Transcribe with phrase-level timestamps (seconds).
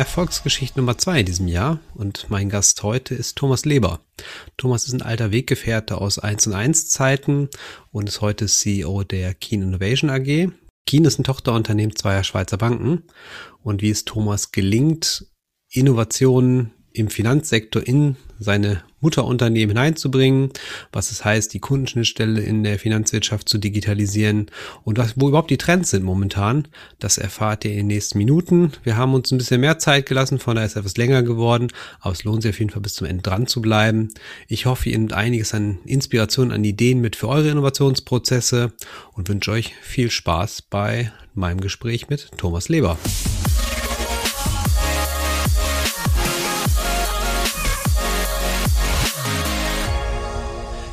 [0.00, 4.00] Erfolgsgeschichte Nummer zwei in diesem Jahr und mein Gast heute ist Thomas Leber.
[4.56, 7.50] Thomas ist ein alter Weggefährte aus 1 und 1 Zeiten
[7.92, 10.48] und ist heute CEO der Keen Innovation AG.
[10.86, 13.02] Keen ist ein Tochterunternehmen zweier Schweizer Banken
[13.62, 15.26] und wie es Thomas gelingt,
[15.70, 20.50] Innovationen im Finanzsektor in seine Mutterunternehmen hineinzubringen,
[20.92, 24.50] was es heißt, die Kundenschnittstelle in der Finanzwirtschaft zu digitalisieren
[24.84, 28.72] und was, wo überhaupt die Trends sind momentan, das erfahrt ihr in den nächsten Minuten.
[28.82, 31.68] Wir haben uns ein bisschen mehr Zeit gelassen, von daher ist etwas länger geworden,
[32.00, 34.08] aber es lohnt sich auf jeden Fall bis zum Ende dran zu bleiben.
[34.48, 38.72] Ich hoffe, ihr nehmt einiges an Inspiration, an Ideen mit für eure Innovationsprozesse
[39.12, 42.98] und wünsche euch viel Spaß bei meinem Gespräch mit Thomas Leber.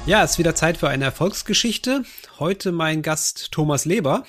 [0.08, 2.06] Ja, es ist wieder Zeit für eine Erfolgsgeschichte.
[2.40, 4.24] Heute mein Gast Thomas Leber.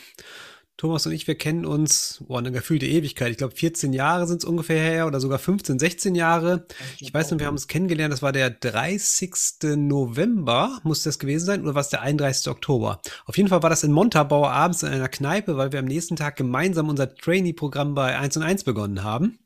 [0.76, 3.30] Thomas und ich, wir kennen uns, boah, eine gefühlte Ewigkeit.
[3.30, 6.66] Ich glaube, 14 Jahre sind es ungefähr her oder sogar 15, 16 Jahre.
[6.99, 9.76] Ich weiß noch, wir haben uns kennengelernt, das war der 30.
[9.76, 12.49] November, muss das gewesen sein, oder war es der 31.
[12.49, 13.01] Oktober?
[13.26, 16.16] Auf jeden Fall war das in Montabaur abends in einer Kneipe, weil wir am nächsten
[16.16, 19.38] Tag gemeinsam unser Trainee-Programm bei 1 und 1 begonnen haben.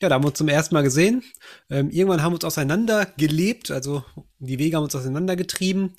[0.00, 1.22] Ja, da haben wir uns zum ersten Mal gesehen.
[1.68, 4.04] Ähm, irgendwann haben wir uns auseinander gelebt, also
[4.38, 5.94] die Wege haben uns auseinandergetrieben.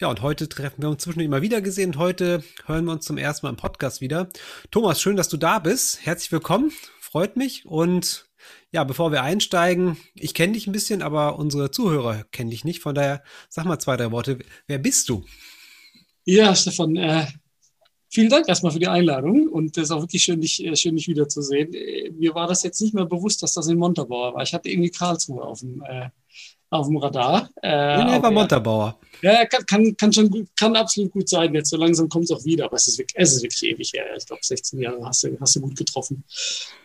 [0.00, 3.04] Ja, und heute treffen wir uns zwischendurch immer wieder gesehen und heute hören wir uns
[3.04, 4.30] zum ersten Mal im Podcast wieder.
[4.70, 6.04] Thomas, schön, dass du da bist.
[6.04, 6.72] Herzlich willkommen.
[7.00, 7.66] Freut mich.
[7.66, 8.26] Und
[8.72, 12.80] ja, bevor wir einsteigen, ich kenne dich ein bisschen, aber unsere Zuhörer kennen dich nicht.
[12.80, 14.38] Von daher sag mal zwei, drei Worte.
[14.66, 15.24] Wer bist du?
[16.24, 17.26] Ja, Stefan, äh,
[18.08, 20.96] vielen Dank erstmal für die Einladung und es ist auch wirklich schön, dich, äh, schön,
[20.96, 21.74] dich wiederzusehen.
[21.74, 24.42] Äh, mir war das jetzt nicht mehr bewusst, dass das in Montabaur war.
[24.42, 26.08] Ich hatte irgendwie Karlsruhe auf dem, äh,
[26.70, 27.50] auf dem Radar.
[27.62, 28.98] Äh, nee, war Montabaur.
[29.22, 31.52] Ja, kann, kann, kann schon gut, kann absolut gut sein.
[31.54, 33.92] Jetzt so langsam kommt es auch wieder, aber es ist wirklich, es ist wirklich ewig
[33.92, 34.06] her.
[34.16, 36.24] Ich glaube, 16 Jahre hast du, hast du gut getroffen.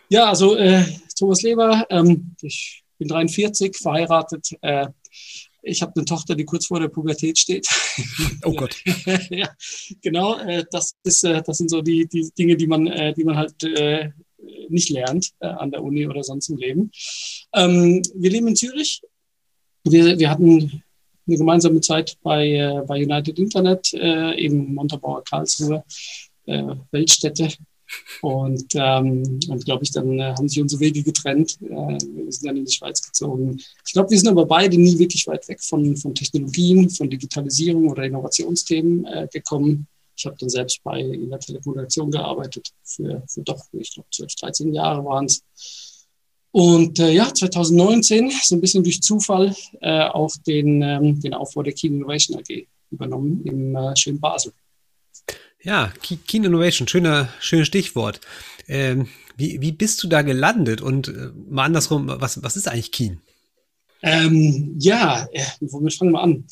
[0.08, 0.84] Ja, also äh,
[1.18, 4.50] Thomas Leber, ähm, ich bin 43, verheiratet.
[4.60, 4.88] Äh,
[5.62, 7.66] ich habe eine Tochter, die kurz vor der Pubertät steht.
[8.44, 8.76] Oh Gott.
[9.30, 9.48] ja,
[10.02, 10.38] genau.
[10.38, 13.36] Äh, das, ist, äh, das sind so die, die Dinge, die man, äh, die man
[13.36, 14.10] halt äh,
[14.68, 16.90] nicht lernt äh, an der Uni oder sonst im Leben.
[17.54, 19.00] Ähm, wir leben in Zürich
[19.92, 20.82] wir, wir hatten
[21.26, 25.84] eine gemeinsame Zeit bei, äh, bei United Internet, äh, eben Montabaur Karlsruhe,
[26.46, 27.48] äh, Weltstädte.
[28.20, 31.56] Und, ähm, und glaube ich, dann äh, haben sich unsere Wege getrennt.
[31.62, 33.60] Äh, wir sind dann in die Schweiz gezogen.
[33.86, 37.88] Ich glaube, wir sind aber beide nie wirklich weit weg von, von Technologien, von Digitalisierung
[37.88, 39.86] oder Innovationsthemen äh, gekommen.
[40.16, 44.34] Ich habe dann selbst bei in der Telekommunikation gearbeitet, für, für doch, ich glaube, 12,
[44.34, 45.42] 13 Jahre waren es.
[46.56, 51.62] Und äh, ja, 2019, so ein bisschen durch Zufall, äh, auch den, ähm, den Aufbau
[51.62, 54.54] der Keen Innovation AG übernommen im äh, schönen Basel.
[55.62, 58.22] Ja, Keen Innovation, schöner, schönes Stichwort.
[58.68, 59.06] Ähm,
[59.36, 60.80] wie, wie bist du da gelandet?
[60.80, 63.20] Und äh, mal andersrum, was, was ist eigentlich Keen?
[64.00, 66.44] Ähm, ja, äh, womit fangen wir an?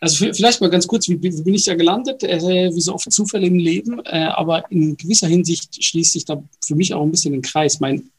[0.00, 2.24] Also vielleicht mal ganz kurz, wie, wie bin ich da gelandet?
[2.24, 6.42] Äh, wie so oft Zufälle im Leben, äh, aber in gewisser Hinsicht schließt sich da
[6.60, 7.78] für mich auch ein bisschen den Kreis.
[7.78, 8.10] Mein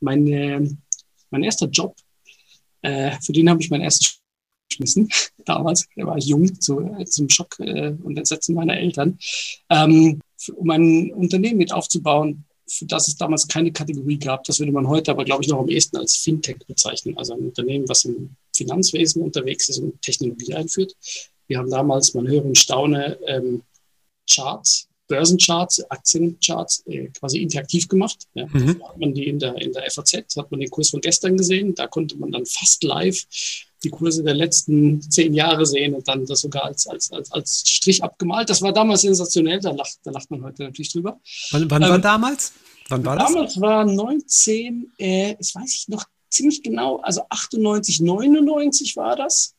[0.00, 0.60] mein, äh,
[1.30, 1.96] mein erster Job,
[2.82, 4.20] äh, für den habe ich mein erstes
[4.68, 5.08] geschmissen.
[5.44, 9.18] Damals, da war ich jung, zu, äh, zum Schock äh, und Entsetzen meiner Eltern,
[9.70, 10.20] ähm,
[10.54, 14.44] um ein Unternehmen mit aufzubauen, für das es damals keine Kategorie gab.
[14.44, 17.16] Das würde man heute aber, glaube ich, noch am ehesten als Fintech bezeichnen.
[17.16, 20.94] Also ein Unternehmen, was im Finanzwesen unterwegs ist und Technologie einführt.
[21.46, 23.62] Wir haben damals, man höre und staune, ähm,
[24.30, 28.26] Charts Börsencharts, Aktiencharts äh, quasi interaktiv gemacht.
[28.34, 28.46] Ja.
[28.46, 28.82] Mhm.
[28.86, 31.74] hat man die in der, in der FAZ, hat man den Kurs von gestern gesehen.
[31.74, 33.24] Da konnte man dann fast live
[33.84, 37.62] die Kurse der letzten zehn Jahre sehen und dann das sogar als, als, als, als
[37.66, 38.50] Strich abgemalt.
[38.50, 41.20] Das war damals sensationell, da lacht, da lacht man heute natürlich drüber.
[41.52, 42.52] Wann, wann ähm, war damals?
[42.88, 43.62] Wann war damals das?
[43.62, 49.54] war 19, äh, das weiß ich noch ziemlich genau, also 98, 99 war das.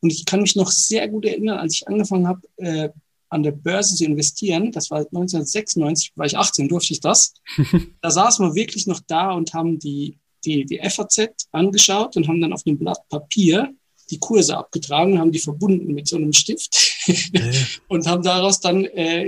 [0.00, 2.90] Und ich kann mich noch sehr gut erinnern, als ich angefangen habe, äh,
[3.32, 7.34] an der Börse zu investieren, das war 1996, war ich 18, durfte ich das.
[8.02, 12.40] da saßen wir wirklich noch da und haben die, die, die FAZ angeschaut und haben
[12.40, 13.74] dann auf einem Blatt Papier
[14.10, 16.92] die Kurse abgetragen, haben die verbunden mit so einem Stift
[17.88, 19.26] und haben daraus dann äh,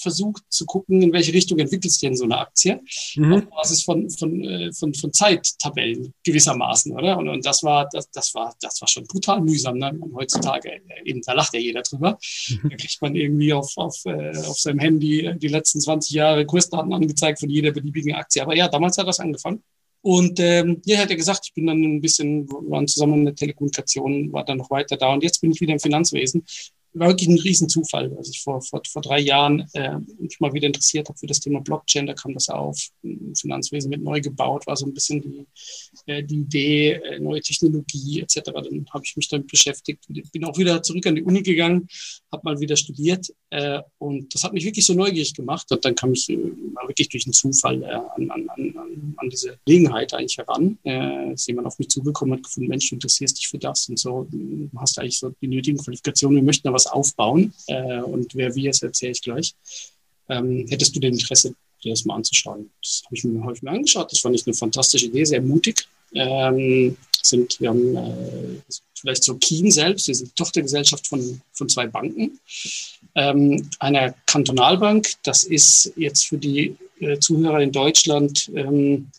[0.00, 2.80] versucht zu gucken, in welche Richtung entwickelt sich denn so eine Aktie.
[3.16, 3.32] Mhm.
[3.32, 7.18] Auf Basis von, von, äh, von, von Zeittabellen gewissermaßen, oder?
[7.18, 9.78] Und, und das war, das, das war, das war schon brutal mühsam.
[9.78, 9.96] Ne?
[10.00, 12.18] Und heutzutage, äh, eben, da lacht ja jeder drüber.
[12.48, 12.70] Mhm.
[12.70, 16.92] Da kriegt man irgendwie auf, auf, äh, auf seinem Handy die letzten 20 Jahre Kursdaten
[16.92, 18.42] angezeigt von jeder beliebigen Aktie.
[18.42, 19.62] Aber ja, damals hat das angefangen.
[20.02, 23.34] Und ähm, ja, hat er gesagt, ich bin dann ein bisschen, waren zusammen in der
[23.36, 26.44] Telekommunikation, war dann noch weiter da und jetzt bin ich wieder im Finanzwesen.
[26.94, 30.66] War wirklich ein Riesenzufall, als ich vor, vor, vor drei Jahren äh, mich mal wieder
[30.66, 32.78] interessiert habe für das Thema Blockchain, da kam das auf.
[33.38, 35.46] Finanzwesen wird neu gebaut, war so ein bisschen die,
[36.06, 38.40] äh, die Idee, äh, neue Technologie etc.
[38.44, 41.88] Dann habe ich mich damit beschäftigt, bin auch wieder zurück an die Uni gegangen,
[42.30, 45.70] habe mal wieder studiert äh, und das hat mich wirklich so neugierig gemacht.
[45.70, 46.36] Und dann kam ich äh,
[46.86, 50.78] wirklich durch einen Zufall äh, an, an, an, an diese Gelegenheit eigentlich heran.
[50.84, 53.98] Äh, ist jemand auf mich zugekommen, hat gefunden, Mensch, du interessierst dich für das und
[53.98, 54.28] so,
[54.76, 57.52] hast eigentlich so die nötigen Qualifikationen, wir möchten was aufbauen.
[57.66, 59.54] Äh, und wer wie, das erzähle ich gleich.
[60.28, 62.70] Ähm, hättest du denn Interesse, dir das mal anzuschauen?
[62.80, 64.12] Das habe ich, mir, ich mir angeschaut.
[64.12, 65.86] Das fand ich eine fantastische Idee, sehr mutig.
[66.14, 72.38] Ähm, sind, wir haben äh, vielleicht so Keen selbst, sind Tochtergesellschaft von, von zwei Banken.
[73.14, 79.10] Ähm, einer Kantonalbank, das ist jetzt für die äh, Zuhörer in Deutschland ähm,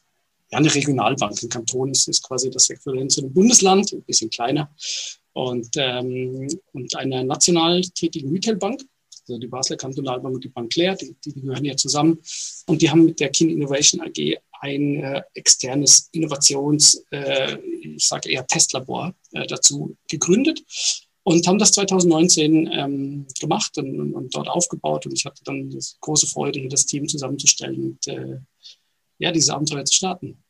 [0.51, 1.41] ja, eine Regionalbank.
[1.41, 4.69] Ein Kanton ist, ist quasi das Äquivalent zu einem Bundesland, ein bisschen kleiner.
[5.33, 8.83] Und, ähm, und einer national tätigen Retailbank,
[9.27, 12.19] also die Basler Kantonalbank und die Bank Claire, die, die gehören ja zusammen.
[12.67, 18.29] Und die haben mit der Kin Innovation AG ein äh, externes Innovations, äh, ich sage
[18.29, 20.63] eher Testlabor äh, dazu gegründet
[21.23, 25.05] und haben das 2019 ähm, gemacht und, und, und, dort aufgebaut.
[25.05, 28.39] Und ich hatte dann große Freude, hier das Team zusammenzustellen und äh,
[29.19, 30.42] ja, diese Abenteuer zu starten.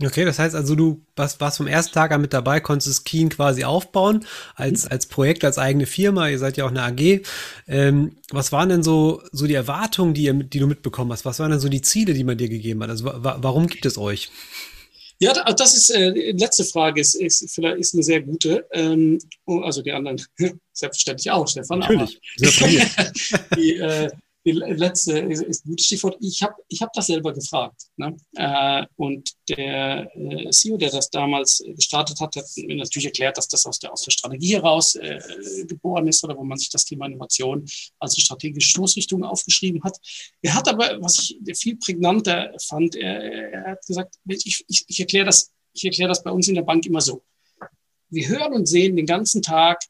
[0.00, 3.30] Okay, das heißt also, du warst, warst vom ersten Tag an mit dabei, konntest Keen
[3.30, 4.24] quasi aufbauen
[4.54, 6.28] als, als Projekt, als eigene Firma.
[6.28, 7.22] Ihr seid ja auch eine AG.
[7.66, 11.24] Ähm, was waren denn so, so die Erwartungen, die, ihr, die du mitbekommen hast?
[11.24, 12.90] Was waren denn so die Ziele, die man dir gegeben hat?
[12.90, 14.30] Also wa warum gibt es euch?
[15.20, 18.66] Ja, das ist äh, die letzte Frage, ist, ist vielleicht ist eine sehr gute.
[18.70, 20.22] Ähm, oh, also die anderen
[20.72, 21.80] selbstverständlich auch, Stefan.
[21.80, 22.20] Natürlich.
[22.40, 24.10] Aber die, äh,
[24.44, 26.16] die letzte ist ein gutes Stichwort.
[26.20, 27.82] Ich habe ich hab das selber gefragt.
[27.96, 28.16] Ne?
[28.36, 33.48] Äh, und der äh, CEO, der das damals gestartet hat, hat mir natürlich erklärt, dass
[33.48, 35.20] das aus der, aus der Strategie heraus äh,
[35.66, 37.66] geboren ist oder wo man sich das Thema Innovation
[37.98, 39.98] als strategische Stoßrichtung aufgeschrieben hat.
[40.42, 45.00] Er hat aber, was ich viel prägnanter fand, er, er hat gesagt, ich, ich, ich
[45.00, 47.22] erkläre das, ich erkläre das bei uns in der Bank immer so.
[48.10, 49.82] Wir hören und sehen den ganzen Tag,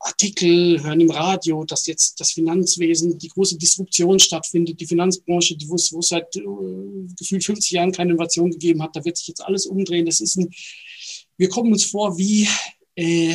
[0.00, 5.68] Artikel, hören im Radio, dass jetzt das Finanzwesen, die große Disruption stattfindet, die Finanzbranche, die,
[5.68, 6.42] wo es, wo es seit äh,
[7.18, 10.06] gefühlt 50 Jahren keine Innovation gegeben hat, da wird sich jetzt alles umdrehen.
[10.06, 10.50] Das ist ein,
[11.36, 12.48] wir kommen uns vor wie,
[12.96, 13.34] äh,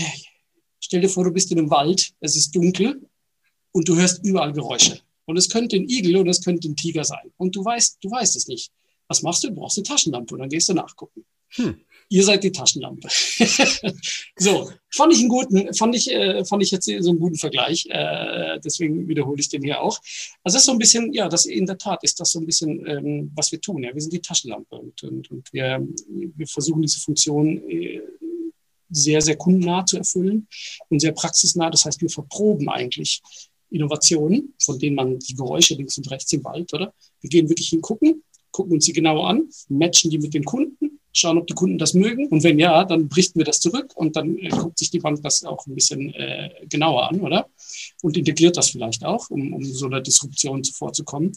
[0.79, 2.99] stell dir vor, du bist in einem Wald, es ist dunkel
[3.71, 4.99] und du hörst überall Geräusche.
[5.25, 7.31] Und es könnte ein Igel und es könnte ein Tiger sein.
[7.37, 8.71] Und du weißt, du weißt es nicht.
[9.07, 9.49] Was machst du?
[9.49, 11.25] Du brauchst eine Taschenlampe und dann gehst du nachgucken.
[11.49, 11.79] Hm
[12.09, 13.07] ihr seid die Taschenlampe.
[14.37, 17.85] so, fand ich einen guten, fand ich, äh, fand ich jetzt so einen guten Vergleich.
[17.89, 19.99] Äh, deswegen wiederhole ich den hier auch.
[20.43, 22.45] Also das ist so ein bisschen, ja, das in der Tat ist das so ein
[22.45, 23.83] bisschen, ähm, was wir tun.
[23.83, 28.01] Ja, wir sind die Taschenlampe und, und, und wir, wir versuchen diese Funktion äh,
[28.89, 30.47] sehr, sehr kundennah zu erfüllen
[30.89, 31.69] und sehr praxisnah.
[31.69, 33.21] Das heißt, wir verproben eigentlich
[33.71, 36.93] Innovationen, von denen man die Geräusche links und rechts im Wald, oder?
[37.19, 41.37] Wir gehen wirklich hingucken, gucken uns die genau an, matchen die mit den Kunden schauen,
[41.37, 42.27] ob die Kunden das mögen.
[42.27, 45.21] Und wenn ja, dann berichten wir das zurück und dann äh, guckt sich die Bank
[45.23, 47.49] das auch ein bisschen äh, genauer an, oder?
[48.01, 51.31] Und integriert das vielleicht auch, um, um so einer Disruption zuvorzukommen.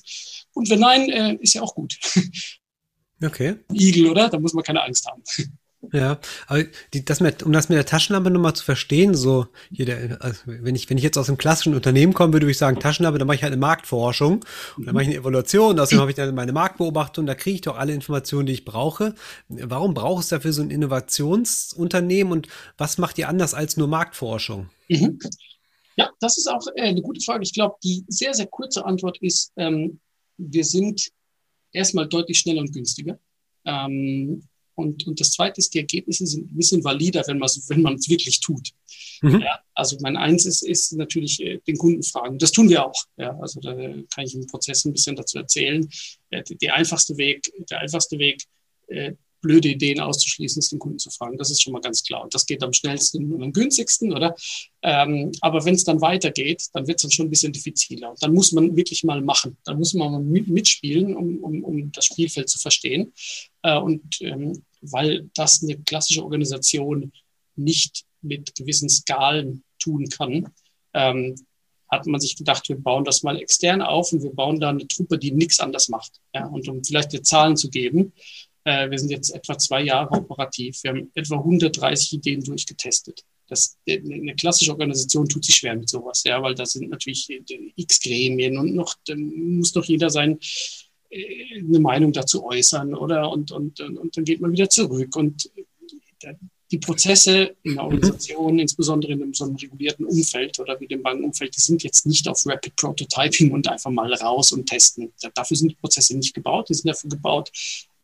[0.55, 1.99] Und wenn nein, äh, ist ja auch gut.
[3.21, 3.57] Okay.
[3.73, 4.29] Igel, oder?
[4.29, 5.25] Da muss man keine Angst haben.
[5.93, 9.87] Ja, aber die, das mit, um das mit der Taschenlampe nochmal zu verstehen, so hier
[9.87, 12.81] der, also wenn ich wenn ich jetzt aus einem klassischen Unternehmen komme, würde ich sagen
[12.81, 14.45] Taschenlampe, dann mache ich halt eine Marktforschung,
[14.77, 17.61] und dann mache ich eine Evaluation, außerdem habe ich dann meine Marktbeobachtung, da kriege ich
[17.61, 19.15] doch alle Informationen, die ich brauche.
[19.49, 24.71] Warum braucht es dafür so ein Innovationsunternehmen und was macht ihr anders als nur Marktforschung?
[24.89, 25.21] Mhm.
[25.97, 27.45] Ja, das ist auch äh, eine gute Frage.
[27.45, 30.01] Ich glaube, die sehr sehr kurze Antwort ist, ähm,
[30.39, 31.09] wir sind
[31.73, 33.19] erstmal deutlich schneller und günstiger.
[33.65, 34.43] Ähm,
[34.79, 37.95] und, und das Zweite ist, die Ergebnisse sind ein bisschen valider, wenn man wenn man
[37.95, 38.71] es wirklich tut.
[39.23, 39.41] Mhm.
[39.41, 42.39] Ja, also mein eins ist, ist natürlich äh, den Kunden fragen.
[42.39, 43.05] Das tun wir auch.
[43.17, 45.89] Ja, also da kann ich im Prozess ein bisschen dazu erzählen.
[46.31, 48.45] Äh, der einfachste Weg, der einfachste Weg,
[48.87, 51.37] äh, blöde Ideen auszuschließen, ist den Kunden zu fragen.
[51.39, 52.23] Das ist schon mal ganz klar.
[52.23, 54.35] Und das geht am schnellsten und am günstigsten, oder?
[54.83, 58.11] Ähm, aber wenn es dann weitergeht, dann wird es dann schon ein bisschen diffiziler.
[58.11, 59.57] Und dann muss man wirklich mal machen.
[59.65, 63.13] Dann muss man mal mitspielen, um, um, um das Spielfeld zu verstehen.
[63.63, 67.13] Äh, und ähm, weil das eine klassische Organisation
[67.57, 70.53] nicht mit gewissen Skalen tun kann,
[70.95, 71.35] ähm,
[71.91, 74.87] hat man sich gedacht, wir bauen das mal extern auf und wir bauen da eine
[74.87, 76.21] Truppe, die nichts anders macht.
[76.35, 78.13] Ja, und um vielleicht die Zahlen zu geben,
[78.65, 80.83] äh, wir sind jetzt etwa zwei Jahre operativ.
[80.83, 83.25] Wir haben etwa 130 Ideen durchgetestet.
[83.47, 87.27] Das, eine klassische Organisation tut sich schwer mit sowas, ja, weil da sind natürlich
[87.77, 90.37] x Gremien und noch, muss doch jeder sein, äh,
[91.13, 93.31] eine Meinung dazu äußern, oder?
[93.31, 95.17] Und, und, und, und dann geht man wieder zurück.
[95.17, 95.51] Und
[96.71, 98.59] die Prozesse in der Organisation, mhm.
[98.61, 102.29] insbesondere in einem so einem regulierten Umfeld oder wie dem Bankenumfeld, die sind jetzt nicht
[102.29, 105.13] auf Rapid Prototyping und einfach mal raus und testen.
[105.35, 106.69] Dafür sind die Prozesse nicht gebaut.
[106.69, 107.51] Die sind dafür gebaut,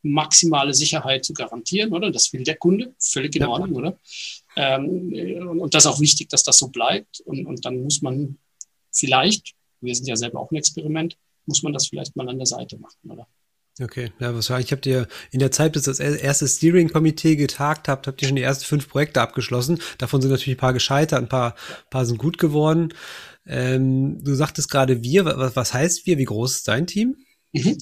[0.02, 2.10] maximale Sicherheit zu garantieren, oder?
[2.10, 3.48] Das will der Kunde, völlig in ja.
[3.48, 3.98] Ordnung, oder?
[4.56, 5.12] Ähm,
[5.48, 7.20] und, und das ist auch wichtig, dass das so bleibt.
[7.20, 8.38] Und, und dann muss man
[8.92, 12.46] vielleicht, wir sind ja selber auch ein Experiment, muss man das vielleicht mal an der
[12.46, 13.26] Seite machen, oder?
[13.80, 18.22] Okay, ja, wahrscheinlich habt ihr in der Zeit, bis das erste Steering-Komitee getagt habt, habt
[18.22, 19.80] ihr schon die ersten fünf Projekte abgeschlossen.
[19.98, 22.94] Davon sind natürlich ein paar gescheitert, ein paar, ein paar sind gut geworden.
[23.46, 26.18] Ähm, du sagtest gerade wir, was, was heißt wir?
[26.18, 27.16] Wie groß ist dein Team?
[27.52, 27.78] Mhm.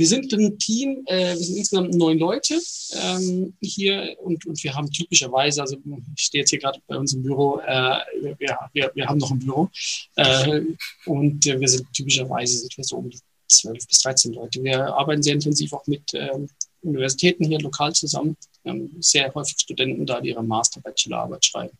[0.00, 2.58] Wir sind ein Team, äh, wir sind insgesamt neun Leute
[3.02, 5.76] ähm, hier und, und wir haben typischerweise, also
[6.16, 7.98] ich stehe jetzt hier gerade bei uns im Büro, äh,
[8.38, 9.68] wir, wir, wir haben noch ein Büro
[10.16, 10.62] äh,
[11.04, 14.64] und wir sind typischerweise sind wir so um die 12 bis 13 Leute.
[14.64, 16.48] Wir arbeiten sehr intensiv auch mit ähm,
[16.80, 18.38] Universitäten hier lokal zusammen.
[18.64, 21.76] Haben sehr häufig Studenten da, die ihre Master-, Bachelorarbeit schreiben.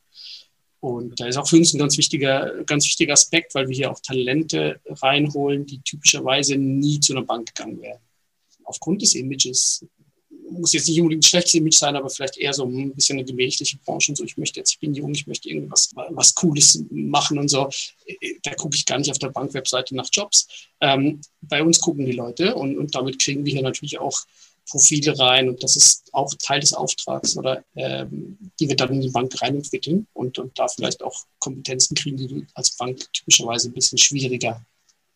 [0.81, 3.91] Und da ist auch für uns ein ganz wichtiger, ganz wichtiger Aspekt, weil wir hier
[3.91, 8.01] auch Talente reinholen, die typischerweise nie zu einer Bank gegangen wären.
[8.71, 9.85] Aufgrund des Images,
[10.51, 13.25] muss jetzt nicht unbedingt ein schlechtes Image sein, aber vielleicht eher so ein bisschen eine
[13.25, 14.25] gemächliche Branche und so.
[14.25, 17.69] Ich möchte jetzt, ich bin jung, ich möchte irgendwas was Cooles machen und so.
[18.43, 20.49] Da gucke ich gar nicht auf der Bankwebseite nach Jobs.
[20.81, 24.25] Ähm, bei uns gucken die Leute und, und damit kriegen wir hier natürlich auch
[24.69, 29.01] Profile rein und das ist auch Teil des Auftrags oder ähm, die wir dann in
[29.01, 33.13] die Bank rein entwickeln und, und da vielleicht auch Kompetenzen kriegen, die du als Bank
[33.13, 34.65] typischerweise ein bisschen schwieriger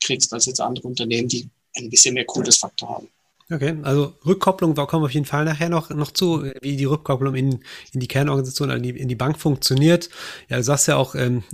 [0.03, 3.09] kriegst als jetzt andere Unternehmen, die ein bisschen mehr cooles Faktor haben.
[3.51, 6.87] Okay, also Rückkopplung, da kommen wir auf jeden Fall nachher noch, noch zu, wie die
[6.87, 10.09] Rückkopplung in, in die Kernorganisation, in die, in die Bank funktioniert.
[10.49, 11.45] Ja, du sagst ja auch, ähm,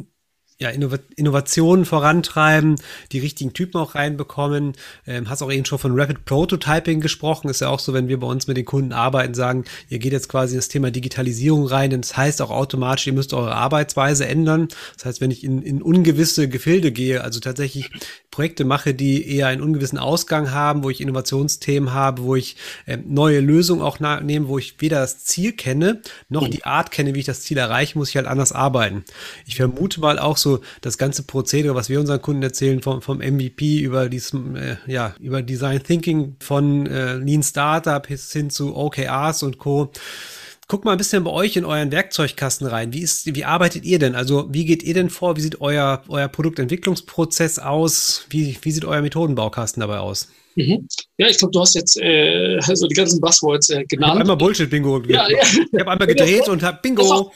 [0.60, 2.76] ja, Innovationen vorantreiben,
[3.12, 4.74] die richtigen Typen auch reinbekommen.
[5.06, 7.48] Ähm, hast auch eben schon von Rapid Prototyping gesprochen.
[7.48, 10.12] Ist ja auch so, wenn wir bei uns mit den Kunden arbeiten, sagen, ihr geht
[10.12, 11.98] jetzt quasi das Thema Digitalisierung rein.
[11.98, 14.68] Das heißt auch automatisch, ihr müsst eure Arbeitsweise ändern.
[14.96, 17.90] Das heißt, wenn ich in, in ungewisse Gefilde gehe, also tatsächlich
[18.30, 22.98] Projekte mache, die eher einen ungewissen Ausgang haben, wo ich Innovationsthemen habe, wo ich äh,
[22.98, 27.20] neue Lösungen auch nehme, wo ich weder das Ziel kenne, noch die Art kenne, wie
[27.20, 29.04] ich das Ziel erreiche, muss ich halt anders arbeiten.
[29.46, 30.49] Ich vermute mal auch so
[30.80, 35.14] das ganze Prozedere, was wir unseren Kunden erzählen, vom, vom MVP über dies, äh, ja,
[35.20, 39.90] über Design Thinking von äh, Lean Startup bis hin zu OKRs und Co.
[40.68, 42.92] Guck mal ein bisschen bei euch in euren Werkzeugkasten rein.
[42.92, 44.14] Wie ist, wie arbeitet ihr denn?
[44.14, 45.36] Also, wie geht ihr denn vor?
[45.36, 48.26] Wie sieht euer, euer Produktentwicklungsprozess aus?
[48.30, 50.28] Wie, wie sieht euer Methodenbaukasten dabei aus?
[50.56, 50.88] Mhm.
[51.16, 53.90] Ja, ich glaube, du hast jetzt äh, so die ganzen Buzzwords äh, genannt.
[53.90, 55.02] Ich habe einmal Bullshit-Bingo.
[55.04, 55.38] Ja, ja.
[55.40, 57.32] Ich habe einmal gedreht und habe Bingo.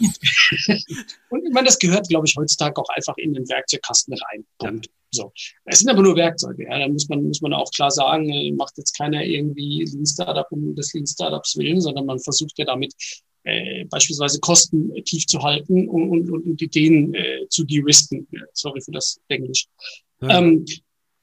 [1.28, 4.44] und ich meine, das gehört, glaube ich, heutzutage auch einfach in den Werkzeugkasten rein.
[4.59, 4.87] Punkt.
[4.87, 4.92] Ja.
[5.11, 5.33] So.
[5.64, 6.64] Es sind aber nur Werkzeuge.
[6.64, 6.78] Ja.
[6.78, 10.47] Da muss man, muss man auch klar sagen, äh, macht jetzt keiner irgendwie Lean Startup
[10.50, 12.94] um des Lean Startups willen, sondern man versucht ja damit
[13.44, 18.26] äh, beispielsweise Kosten tief zu halten und, und, und Ideen äh, zu de-risken.
[18.54, 19.66] Sorry für das Englisch.
[20.21, 20.38] Ja.
[20.38, 20.64] Ähm,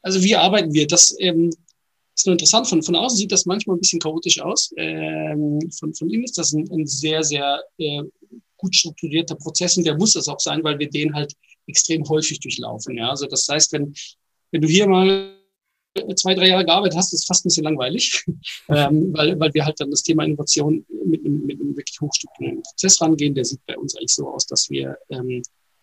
[0.01, 0.87] also wie arbeiten wir?
[0.87, 1.51] Das ähm,
[2.15, 2.67] ist nur interessant.
[2.67, 4.71] Von, von außen sieht das manchmal ein bisschen chaotisch aus.
[4.77, 8.03] Ähm, von, von innen ist das ein, ein sehr, sehr äh,
[8.57, 11.33] gut strukturierter Prozess und der muss das auch sein, weil wir den halt
[11.67, 12.97] extrem häufig durchlaufen.
[12.97, 13.09] Ja?
[13.09, 13.93] Also das heißt, wenn,
[14.51, 15.35] wenn du hier mal
[16.15, 18.23] zwei, drei Jahre gearbeitet hast, ist fast ein bisschen langweilig,
[18.69, 22.63] ähm, weil, weil wir halt dann das Thema Innovation mit einem, mit einem wirklich hochstrukturierten
[22.63, 23.35] Prozess rangehen.
[23.35, 25.41] Der sieht bei uns eigentlich so aus, dass wir, ähm,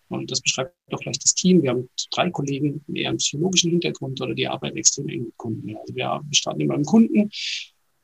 [0.08, 3.70] und das beschreibt auch gleich das Team, wir haben drei Kollegen mit eher einem psychologischen
[3.70, 5.76] Hintergrund oder die arbeiten extrem eng mit Kunden.
[5.76, 7.30] Also wir starten immer im Kunden,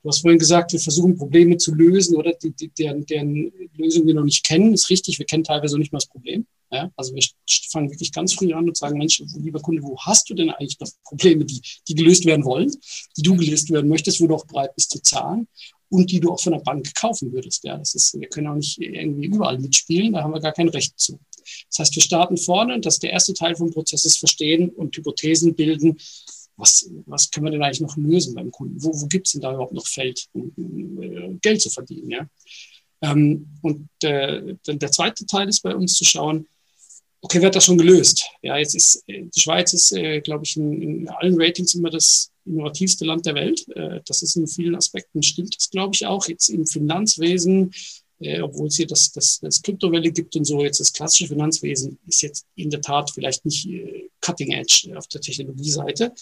[0.04, 4.06] Du hast vorhin gesagt, wir versuchen Probleme zu lösen oder die, die, deren, deren Lösung
[4.06, 4.75] wir noch nicht kennen.
[4.75, 6.46] Ist richtig, wir kennen teilweise nicht mal das Problem.
[6.70, 7.23] Ja, also wir
[7.70, 10.78] fangen wirklich ganz früh an und sagen, Mensch, lieber Kunde, wo hast du denn eigentlich
[10.78, 11.58] noch Probleme, die,
[11.88, 12.70] die gelöst werden wollen,
[13.16, 15.49] die du gelöst werden möchtest, wo du auch bereit bist zu zahlen
[15.94, 17.62] und die du auch von der Bank kaufen würdest.
[17.64, 20.68] Ja, das ist, wir können auch nicht irgendwie überall mitspielen, da haben wir gar kein
[20.68, 21.18] Recht zu.
[21.68, 24.70] Das heißt, wir starten vorne und das ist der erste Teil vom Prozess ist verstehen
[24.70, 25.98] und Hypothesen bilden,
[26.56, 28.82] was, was können wir denn eigentlich noch lösen beim Kunden?
[28.82, 32.10] Wo, wo gibt es denn da überhaupt noch Feld, um, äh, Geld zu verdienen?
[32.10, 32.26] Ja?
[33.02, 36.46] Ähm, und äh, dann der zweite Teil ist bei uns zu schauen,
[37.20, 38.24] okay, hat das schon gelöst?
[38.42, 41.90] Ja, jetzt ist äh, die Schweiz ist, äh, glaube ich, in, in, allen Ratings immer
[41.90, 43.66] das innovativste Land der Welt.
[43.74, 46.28] Äh, das ist in vielen Aspekten stimmt das, glaube ich, auch.
[46.28, 47.72] Jetzt im Finanzwesen
[48.20, 51.98] äh, obwohl es hier das, das, das Kryptowelle gibt und so, jetzt das klassische Finanzwesen
[52.06, 56.12] ist jetzt in der Tat vielleicht nicht äh, cutting edge auf der Technologieseite.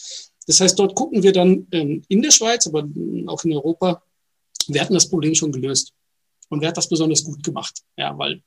[0.46, 2.88] Das heißt, dort gucken wir dann ähm, in der Schweiz, aber
[3.26, 4.02] auch in Europa,
[4.68, 5.92] wer hat das Problem schon gelöst
[6.48, 7.82] und wer hat das besonders gut gemacht.
[7.96, 8.42] Ja, weil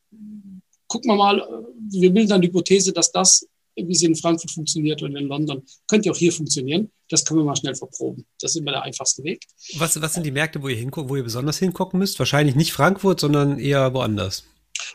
[0.87, 5.01] gucken wir mal, wir bilden dann die Hypothese, dass das wie sie in Frankfurt funktioniert
[5.03, 6.91] oder in London, könnte auch hier funktionieren.
[7.09, 8.25] Das können wir mal schnell verproben.
[8.39, 9.43] Das ist immer der einfachste Weg.
[9.77, 12.17] Was, was sind die Märkte, wo ihr hinguckt, wo ihr besonders hingucken müsst?
[12.19, 14.45] Wahrscheinlich nicht Frankfurt, sondern eher woanders.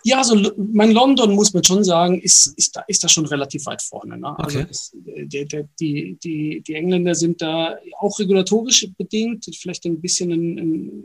[0.03, 3.67] Ja, also mein London, muss man schon sagen, ist, ist, da, ist da schon relativ
[3.67, 4.19] weit vorne.
[4.19, 4.39] Ne?
[4.39, 4.69] Also okay.
[4.69, 10.33] das, der, der, die, die, die Engländer sind da auch regulatorisch bedingt, vielleicht ein bisschen
[10.33, 11.05] ein, ein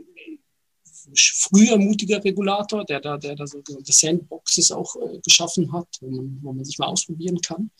[1.14, 6.38] früher mutiger Regulator, der da, der da so Sandboxes auch äh, geschaffen hat, wo man,
[6.42, 7.70] wo man sich mal ausprobieren kann.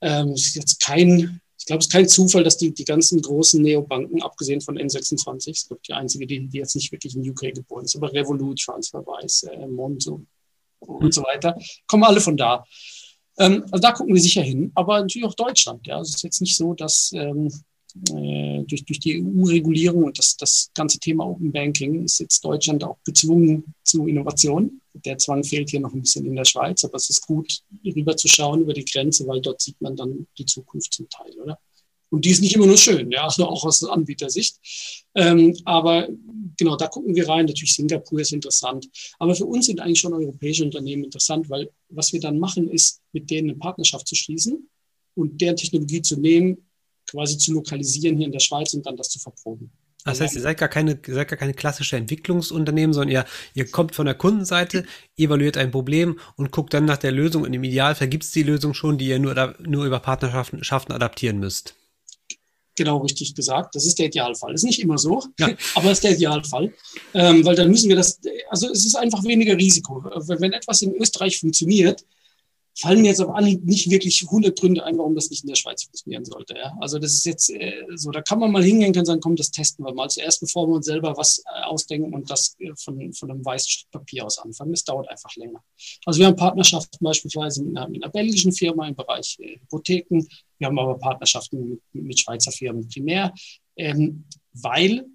[0.00, 3.20] Ähm, es ist jetzt kein, ich glaube, es ist kein Zufall, dass die, die ganzen
[3.20, 7.28] großen Neobanken, abgesehen von N26, ist glaube die einzige, die, die jetzt nicht wirklich in
[7.28, 10.24] UK geboren ist, aber Revolut, Transferwise, äh, Monzo
[10.80, 12.64] und so weiter, kommen alle von da.
[13.38, 15.86] Ähm, also da gucken wir sicher hin, aber natürlich auch Deutschland.
[15.86, 15.96] Ja.
[15.96, 17.50] Also es ist jetzt nicht so, dass ähm, äh,
[17.94, 22.98] durch, durch die EU-Regulierung und das, das ganze Thema Open Banking ist jetzt Deutschland auch
[23.04, 24.80] gezwungen zu Innovation.
[24.94, 28.16] Der Zwang fehlt hier noch ein bisschen in der Schweiz, aber es ist gut, rüber
[28.16, 31.58] zu schauen über die Grenze, weil dort sieht man dann die Zukunft zum Teil, oder?
[32.10, 34.56] Und die ist nicht immer nur schön, ja, also auch aus Anbietersicht.
[35.14, 36.08] Ähm, aber
[36.56, 37.46] genau, da gucken wir rein.
[37.46, 38.88] Natürlich Singapur ist interessant.
[39.18, 43.00] Aber für uns sind eigentlich schon europäische Unternehmen interessant, weil was wir dann machen, ist,
[43.12, 44.68] mit denen eine Partnerschaft zu schließen
[45.14, 46.58] und deren Technologie zu nehmen,
[47.10, 49.70] quasi zu lokalisieren hier in der Schweiz und dann das zu verproben.
[50.04, 53.24] Das heißt, ihr seid gar keine, seid gar keine klassische Entwicklungsunternehmen, sondern ihr,
[53.54, 54.84] ihr kommt von der Kundenseite,
[55.16, 57.42] evaluiert ein Problem und guckt dann nach der Lösung.
[57.42, 61.38] Und im Idealfall gibt es die Lösung schon, die ihr nur, nur über Partnerschaften adaptieren
[61.38, 61.74] müsst.
[62.76, 63.74] Genau richtig gesagt.
[63.74, 64.54] Das ist der Idealfall.
[64.54, 65.50] Ist nicht immer so, ja.
[65.74, 66.72] aber ist der Idealfall.
[67.12, 70.02] Ähm, weil dann müssen wir das, also es ist einfach weniger Risiko.
[70.02, 72.06] Wenn etwas in Österreich funktioniert,
[72.80, 75.56] fallen mir jetzt auf Anhieb nicht wirklich 100 Gründe ein, warum das nicht in der
[75.56, 76.54] Schweiz funktionieren sollte.
[76.56, 76.74] Ja?
[76.80, 79.50] Also das ist jetzt äh, so, da kann man mal hingehen und sagen, komm, das
[79.50, 83.12] testen wir mal zuerst, bevor wir uns selber was äh, ausdenken und das äh, von,
[83.12, 84.72] von einem weißen Papier aus anfangen.
[84.72, 85.62] Das dauert einfach länger.
[86.06, 90.26] Also wir haben Partnerschaften beispielsweise mit einer, mit einer belgischen Firma im Bereich äh, Hypotheken.
[90.58, 93.34] Wir haben aber Partnerschaften mit, mit Schweizer Firmen primär,
[93.76, 95.06] ähm, weil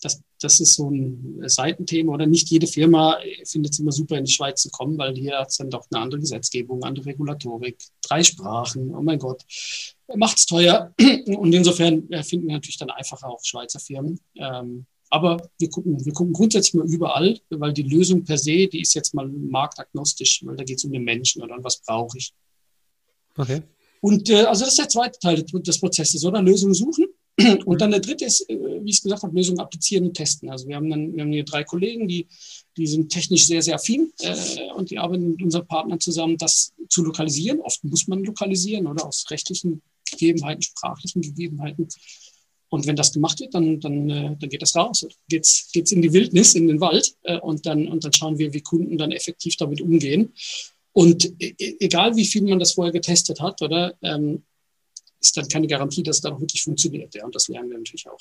[0.00, 4.24] das, das ist so ein Seitenthema oder nicht jede Firma findet es immer super, in
[4.24, 7.78] die Schweiz zu kommen, weil hier hat es dann doch eine andere Gesetzgebung, andere Regulatorik,
[8.02, 9.42] drei Sprachen, oh mein Gott,
[10.16, 10.94] macht es teuer.
[11.26, 14.18] Und insofern finden wir natürlich dann einfacher auch Schweizer Firmen.
[14.36, 18.80] Ähm, aber wir gucken, wir gucken grundsätzlich mal überall, weil die Lösung per se, die
[18.80, 22.32] ist jetzt mal marktagnostisch, weil da geht es um den Menschen oder was brauche ich.
[23.36, 23.62] Okay.
[24.00, 27.06] Und äh, also das ist der zweite Teil des Prozesses, oder Lösungen suchen
[27.64, 30.50] und dann der dritte ist, äh, wie ich gesagt habe, Lösungen applizieren und testen.
[30.50, 32.26] Also wir haben dann, wir haben hier drei Kollegen, die,
[32.76, 36.72] die sind technisch sehr, sehr affin äh, und die arbeiten mit unseren Partnern zusammen, das
[36.88, 37.60] zu lokalisieren.
[37.60, 41.88] Oft muss man lokalisieren oder aus rechtlichen Gegebenheiten, sprachlichen Gegebenheiten.
[42.68, 45.06] Und wenn das gemacht wird, dann, dann, äh, dann geht das raus.
[45.28, 48.52] Geht's, geht's in die Wildnis, in den Wald äh, und, dann, und dann schauen wir,
[48.52, 50.32] wie Kunden dann effektiv damit umgehen.
[50.92, 54.42] Und e, e, egal wie viel man das vorher getestet hat, oder ähm,
[55.20, 57.14] ist dann keine Garantie, dass es dann auch wirklich funktioniert.
[57.14, 58.18] Ja, und das lernen wir natürlich auch.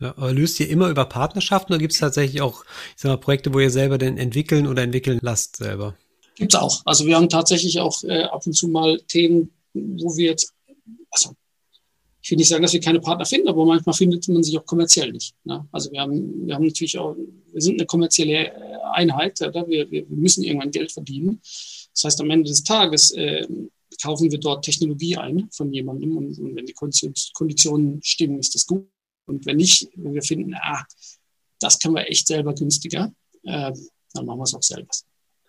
[0.00, 3.16] Ja, aber löst ihr immer über Partnerschaften oder gibt es tatsächlich auch, ich sag mal,
[3.16, 5.96] Projekte, wo ihr selber denn entwickeln oder entwickeln lasst selber?
[6.36, 6.82] Gibt es auch.
[6.84, 10.54] Also wir haben tatsächlich auch äh, ab und zu mal Themen, wo wir jetzt,
[11.10, 11.34] also
[12.22, 14.66] ich will nicht sagen, dass wir keine Partner finden, aber manchmal findet man sich auch
[14.66, 15.34] kommerziell nicht.
[15.44, 15.66] Ne?
[15.72, 17.16] Also wir haben, wir haben natürlich auch,
[17.52, 18.52] wir sind eine kommerzielle äh,
[18.92, 19.66] Einheit, oder?
[19.66, 21.40] Wir, wir müssen irgendwann Geld verdienen.
[21.92, 23.46] Das heißt, am Ende des Tages äh,
[24.00, 28.66] kaufen wir dort Technologie ein von jemandem und, und wenn die Konditionen stimmen, ist das
[28.66, 28.88] gut.
[29.26, 30.84] Und wenn nicht, wenn wir finden, ah,
[31.60, 33.12] das können wir echt selber günstiger,
[33.44, 33.72] äh,
[34.14, 34.88] dann machen wir es auch selber.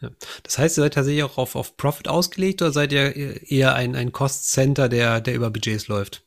[0.02, 0.12] Ja.
[0.44, 3.96] Das heißt, ihr seid tatsächlich auch auf, auf Profit ausgelegt oder seid ihr eher ein,
[3.96, 6.26] ein Cost-Center, der, der über Budgets läuft?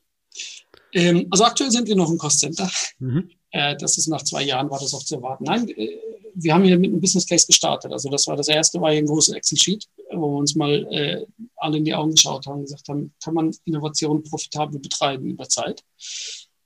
[0.92, 2.70] Ähm, also aktuell sind wir noch ein Cost-Center.
[2.98, 3.30] Mhm.
[3.52, 5.44] Äh, das ist nach zwei Jahren, war das auch zu erwarten.
[5.44, 5.98] Nein, äh,
[6.34, 7.92] wir haben hier mit einem Business Case gestartet.
[7.92, 11.26] Also das war das erste, war hier ein großes Excel-Sheet, wo wir uns mal äh,
[11.56, 15.48] alle in die Augen geschaut haben und gesagt haben, kann man Innovation profitabel betreiben über
[15.48, 15.82] Zeit?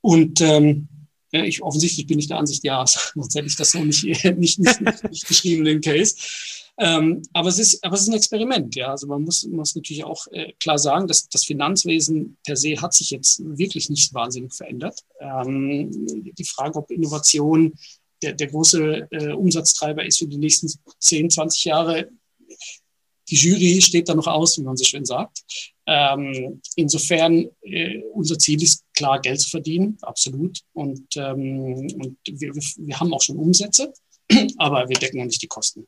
[0.01, 0.87] Und ähm,
[1.33, 4.03] ja, ich offensichtlich bin ich der Ansicht, ja, sonst hätte ich das so nicht,
[4.37, 6.15] nicht, nicht, nicht geschrieben, den Case.
[6.79, 8.91] Ähm, aber, es ist, aber es ist ein Experiment, ja.
[8.91, 12.93] Also man muss, muss natürlich auch äh, klar sagen, dass das Finanzwesen per se hat
[12.93, 14.99] sich jetzt wirklich nicht wahnsinnig verändert.
[15.19, 17.73] Ähm, die Frage, ob Innovation
[18.21, 22.09] der, der große äh, Umsatztreiber ist für die nächsten 10, 20 Jahre,
[23.29, 25.43] die Jury steht da noch aus, wie man so schön sagt.
[25.85, 30.59] Ähm, insofern, äh, unser Ziel ist klar, Geld zu verdienen, absolut.
[30.73, 33.93] Und, ähm, und wir, wir haben auch schon Umsätze,
[34.57, 35.87] aber wir decken noch nicht die Kosten.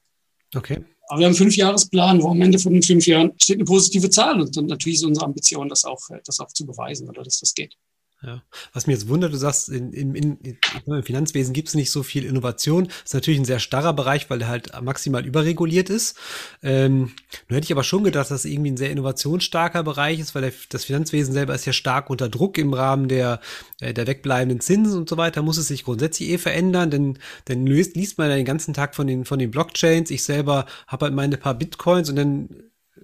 [0.56, 0.84] Okay.
[1.08, 4.10] Aber wir haben einen Fünfjahresplan, wo am Ende von den fünf Jahren steht eine positive
[4.10, 4.40] Zahl.
[4.40, 7.54] Und dann natürlich ist unsere Ambition, das auch, das auch zu beweisen oder dass das
[7.54, 7.76] geht.
[8.22, 8.44] Ja.
[8.74, 12.04] Was mir jetzt wundert, du sagst, in, in, in, im Finanzwesen gibt es nicht so
[12.04, 12.88] viel Innovation.
[12.88, 16.18] Das ist natürlich ein sehr starrer Bereich, weil der halt maximal überreguliert ist.
[16.62, 17.14] Ähm,
[17.48, 20.42] nun hätte ich aber schon gedacht, dass das irgendwie ein sehr innovationsstarker Bereich ist, weil
[20.42, 23.40] der, das Finanzwesen selber ist ja stark unter Druck im Rahmen der,
[23.80, 25.42] äh, der wegbleibenden Zinsen und so weiter.
[25.42, 28.96] Muss es sich grundsätzlich eh verändern, denn, denn liest, liest man ja den ganzen Tag
[28.96, 30.12] von den, von den Blockchains.
[30.12, 32.50] Ich selber habe halt meine paar Bitcoins und dann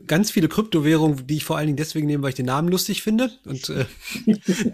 [0.07, 3.01] ganz viele Kryptowährungen, die ich vor allen Dingen deswegen nehme, weil ich den Namen lustig
[3.01, 3.31] finde.
[3.45, 3.85] Und äh,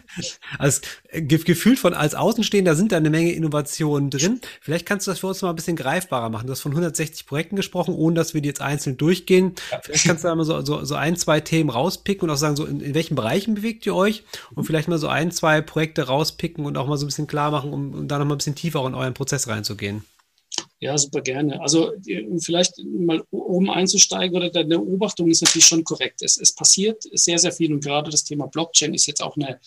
[0.57, 4.41] als äh, gefühlt von als Außenstehender sind da eine Menge Innovationen drin.
[4.61, 6.47] Vielleicht kannst du das für uns mal ein bisschen greifbarer machen.
[6.47, 9.53] Du hast von 160 Projekten gesprochen, ohne dass wir die jetzt einzeln durchgehen.
[9.71, 9.79] Ja.
[9.81, 12.55] Vielleicht kannst du da mal so, so, so ein, zwei Themen rauspicken und auch sagen,
[12.55, 14.23] so in, in welchen Bereichen bewegt ihr euch
[14.55, 17.51] und vielleicht mal so ein, zwei Projekte rauspicken und auch mal so ein bisschen klar
[17.51, 20.03] machen, um, um da noch mal ein bisschen tiefer auch in euren Prozess reinzugehen.
[20.83, 21.61] Ja, super gerne.
[21.61, 21.93] Also
[22.39, 26.23] vielleicht mal oben einzusteigen oder deine Beobachtung ist natürlich schon korrekt.
[26.23, 29.59] Es, es passiert sehr, sehr viel und gerade das Thema Blockchain ist jetzt auch eine,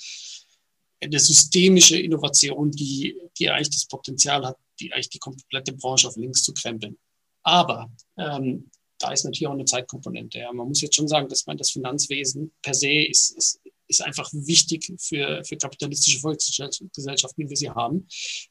[1.01, 6.17] eine systemische Innovation, die, die eigentlich das Potenzial hat, die eigentlich die komplette Branche auf
[6.17, 6.99] links zu krempeln.
[7.45, 10.41] Aber ähm, da ist natürlich auch eine Zeitkomponente.
[10.41, 10.53] Ja.
[10.53, 14.29] Man muss jetzt schon sagen, dass man das Finanzwesen per se ist, ist, ist einfach
[14.33, 18.09] wichtig für, für kapitalistische Volksgesellschaften, wie wir sie haben.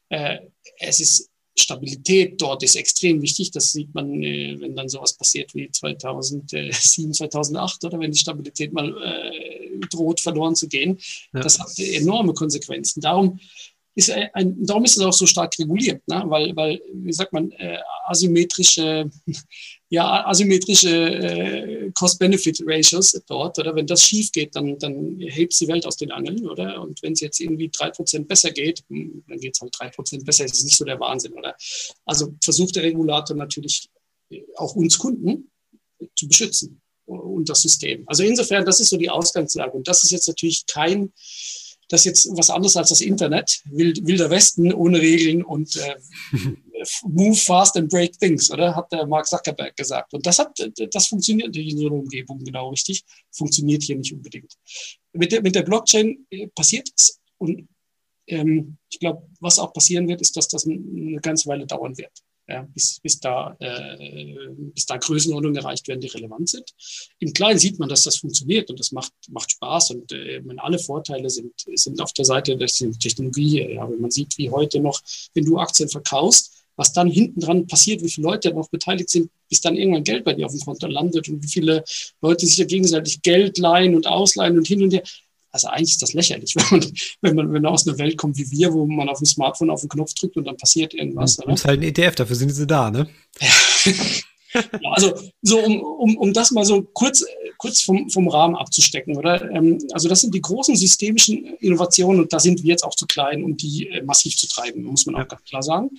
[0.08, 0.38] Äh,
[0.78, 3.50] es ist Stabilität dort ist extrem wichtig.
[3.52, 8.72] Das sieht man, äh, wenn dann sowas passiert wie 2007, 2008 oder wenn die Stabilität
[8.72, 10.98] mal äh, droht, verloren zu gehen.
[11.32, 11.40] Ja.
[11.40, 13.00] Das hat enorme Konsequenzen.
[13.00, 13.38] Darum
[13.94, 16.24] ist, ein, darum ist es auch so stark reguliert, ne?
[16.26, 19.08] weil, weil, wie sagt man, äh, asymmetrische,
[19.90, 25.86] ja, asymmetrische äh, Cost-Benefit-Ratios dort, oder wenn das schief geht, dann, dann hebt die Welt
[25.86, 26.80] aus den Angeln, oder?
[26.80, 29.88] Und wenn es jetzt irgendwie drei Prozent besser geht, hm, dann geht es halt drei
[29.90, 31.54] Prozent besser, das ist nicht so der Wahnsinn, oder?
[32.04, 33.88] Also versucht der Regulator natürlich
[34.30, 35.50] äh, auch uns Kunden
[36.16, 38.04] zu beschützen und das System.
[38.06, 39.72] Also insofern, das ist so die Ausgangslage.
[39.72, 41.12] Und das ist jetzt natürlich kein
[41.88, 45.96] das ist jetzt was anderes als das Internet, Wild, wilder Westen ohne Regeln und äh,
[47.02, 48.74] move fast and break things, oder?
[48.74, 50.12] Hat der Mark Zuckerberg gesagt.
[50.14, 50.56] Und das hat,
[50.92, 54.52] das funktioniert in so einer Umgebung genau richtig, funktioniert hier nicht unbedingt.
[55.12, 57.68] Mit der, mit der Blockchain äh, passiert es und
[58.26, 62.12] ähm, ich glaube, was auch passieren wird, ist, dass das eine ganze Weile dauern wird
[62.46, 66.74] ja, bis, bis, da, äh, bis da Größenordnungen erreicht werden, die relevant sind.
[67.18, 70.78] Im Kleinen sieht man, dass das funktioniert und das macht, macht Spaß und äh, alle
[70.78, 73.74] Vorteile sind, sind auf der Seite der Technologie.
[73.74, 75.00] Ja, wenn man sieht, wie heute noch,
[75.32, 79.30] wenn du Aktien verkaufst, was dann hinten dran passiert, wie viele Leute noch beteiligt sind,
[79.48, 81.84] bis dann irgendwann Geld bei dir auf dem Konto landet und wie viele
[82.20, 85.02] Leute sich ja gegenseitig Geld leihen und ausleihen und hin und her.
[85.52, 88.36] Also eigentlich ist das lächerlich, wenn man, wenn man, wenn man aus einer Welt kommt
[88.36, 91.36] wie wir, wo man auf dem Smartphone auf den Knopf drückt und dann passiert irgendwas.
[91.36, 93.08] Das ist halt ein ETF, dafür sind sie da, ne?
[93.40, 93.48] Ja.
[94.92, 97.24] also so um, um, um das mal so kurz,
[97.58, 99.50] kurz vom, vom Rahmen abzustecken, oder?
[99.50, 103.06] Ähm, also das sind die großen systemischen Innovationen und da sind wir jetzt auch zu
[103.06, 105.90] klein, um die äh, massiv zu treiben, muss man auch ganz klar sagen.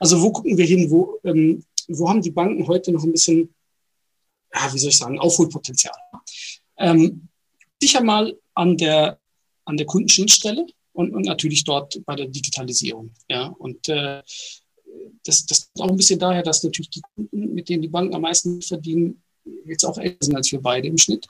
[0.00, 0.90] Also wo gucken wir hin?
[0.90, 3.54] Wo, ähm, wo haben die Banken heute noch ein bisschen,
[4.52, 5.94] ja, wie soll ich sagen, Aufholpotenzial?
[6.78, 7.28] Ähm,
[7.80, 9.20] sicher mal an der,
[9.64, 13.12] an der Kundenschnittstelle und, und natürlich dort bei der Digitalisierung.
[13.28, 14.22] Ja, und äh,
[15.24, 18.14] das, das ist auch ein bisschen daher, dass natürlich die Kunden, mit denen die Banken
[18.14, 19.22] am meisten verdienen,
[19.66, 21.26] jetzt auch älter sind als wir beide im Schnitt.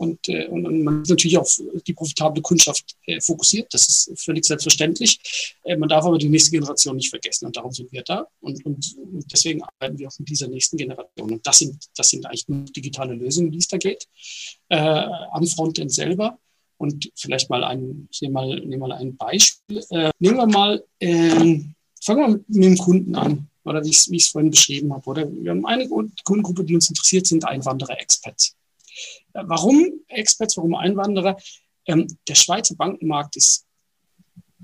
[0.00, 3.72] Und, äh, und man ist natürlich auf die profitable Kundschaft äh, fokussiert.
[3.74, 5.20] Das ist völlig selbstverständlich.
[5.62, 7.44] Äh, man darf aber die nächste Generation nicht vergessen.
[7.44, 8.26] Und darum sind wir da.
[8.40, 8.96] Und, und,
[9.30, 11.32] deswegen arbeiten wir auch mit dieser nächsten Generation.
[11.32, 14.08] Und das sind, das sind eigentlich nur digitale Lösungen, die es da geht.
[14.70, 16.38] Äh, am Frontend selber.
[16.78, 19.84] Und vielleicht mal ein, ich nehme mal, nehme mal ein Beispiel.
[19.90, 21.60] Äh, nehmen wir mal, äh,
[22.02, 25.06] fangen wir mit, mit dem Kunden an, oder wie ich es vorhin beschrieben habe.
[25.10, 25.86] Oder wir haben eine
[26.24, 28.56] Kundengruppe, die uns interessiert, sind Einwanderer-Expats.
[29.32, 31.36] Äh, warum Expats, warum Einwanderer?
[31.86, 33.66] Ähm, der Schweizer Bankenmarkt ist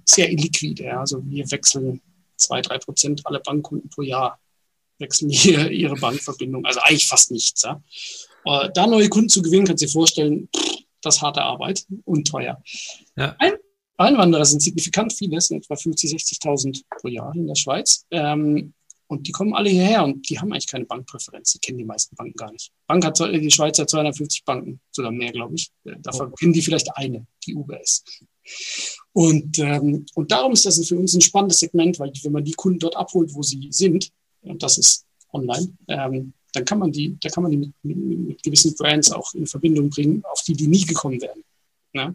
[0.04, 0.84] sehr illiquide.
[0.84, 1.00] Ja.
[1.00, 2.00] Also wir wechseln
[2.36, 4.38] zwei, drei Prozent aller Bankkunden pro Jahr
[4.98, 6.64] wechseln hier ihre Bankverbindung.
[6.64, 7.62] Also eigentlich fast nichts.
[7.62, 7.82] Ja.
[8.44, 10.48] Äh, da neue Kunden zu gewinnen, kannst du dir vorstellen,
[11.02, 12.62] das harte Arbeit und teuer.
[13.16, 13.36] Ja.
[13.38, 13.54] Ein,
[13.98, 18.04] Einwanderer sind signifikant viele, sind etwa 50.000, 60 60.000 pro Jahr in der Schweiz.
[18.10, 18.74] Ähm,
[19.08, 21.52] und die kommen alle hierher und die haben eigentlich keine Bankpräferenz.
[21.52, 22.72] Die kennen die meisten Banken gar nicht.
[22.86, 25.70] Bank hat, die Schweiz hat 250 Banken, sogar mehr, glaube ich.
[25.84, 26.34] Äh, davon oh.
[26.34, 28.04] kennen die vielleicht eine, die UBS.
[29.12, 32.52] Und, ähm, und darum ist das für uns ein spannendes Segment, weil wenn man die
[32.52, 34.10] Kunden dort abholt, wo sie sind,
[34.42, 37.96] und das ist online, ähm, dann kann man die, da kann man die mit, mit,
[37.96, 41.42] mit, gewissen Brands auch in Verbindung bringen, auf die die nie gekommen wären.
[41.92, 42.14] Ja?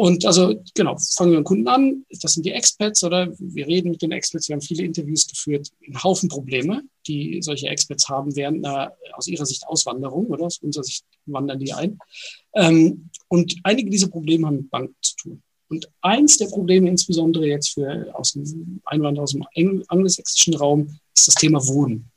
[0.00, 2.06] Und also genau, fangen wir mit Kunden an.
[2.22, 4.48] Das sind die Experts oder wir reden mit den Experts.
[4.48, 9.28] Wir haben viele Interviews geführt, einen Haufen Probleme, die solche Experts haben während einer aus
[9.28, 11.98] ihrer Sicht Auswanderung oder aus unserer Sicht wandern die ein.
[12.54, 15.42] Ähm, und einige dieser Probleme haben mit Banken zu tun.
[15.68, 21.28] Und eins der Probleme, insbesondere jetzt für aus dem Einwanderer aus dem angelsächsischen Raum, ist
[21.28, 22.09] das Thema Wohnen.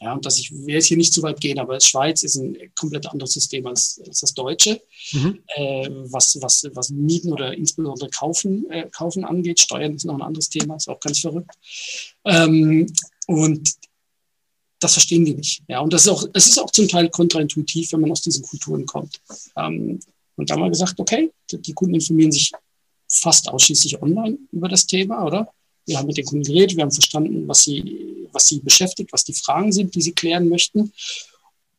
[0.00, 2.56] Ja, und dass ich will jetzt hier nicht zu weit gehen, aber Schweiz ist ein
[2.74, 4.80] komplett anderes System als, als das deutsche,
[5.12, 5.42] mhm.
[5.56, 9.60] äh, was, was, was Mieten oder insbesondere Kaufen, äh, Kaufen angeht.
[9.60, 11.54] Steuern ist noch ein anderes Thema, ist auch ganz verrückt.
[12.24, 12.92] Ähm,
[13.26, 13.70] und
[14.78, 15.62] das verstehen die nicht.
[15.68, 18.44] Ja, und das ist auch, es ist auch zum Teil kontraintuitiv, wenn man aus diesen
[18.44, 19.20] Kulturen kommt.
[19.56, 20.00] Ähm,
[20.36, 22.52] und da haben wir gesagt, okay, die Kunden informieren sich
[23.08, 25.50] fast ausschließlich online über das Thema, oder?
[25.86, 29.24] Wir haben mit den Kunden geredet, wir haben verstanden, was sie, was sie beschäftigt, was
[29.24, 30.92] die Fragen sind, die sie klären möchten.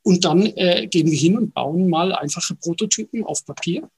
[0.04, 3.90] Und dann äh, gehen wir hin und bauen mal einfache Prototypen auf Papier,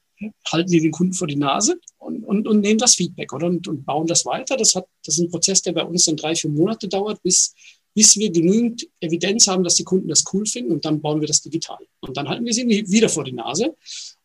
[0.52, 3.48] halten die den Kunden vor die Nase und, und, und nehmen das Feedback oder?
[3.48, 4.58] Und, und bauen das weiter.
[4.58, 7.54] Das, hat, das ist ein Prozess, der bei uns dann drei, vier Monate dauert, bis,
[7.94, 11.28] bis wir genügend Evidenz haben, dass die Kunden das cool finden und dann bauen wir
[11.28, 11.80] das digital.
[12.00, 13.76] Und dann halten wir sie wieder vor die Nase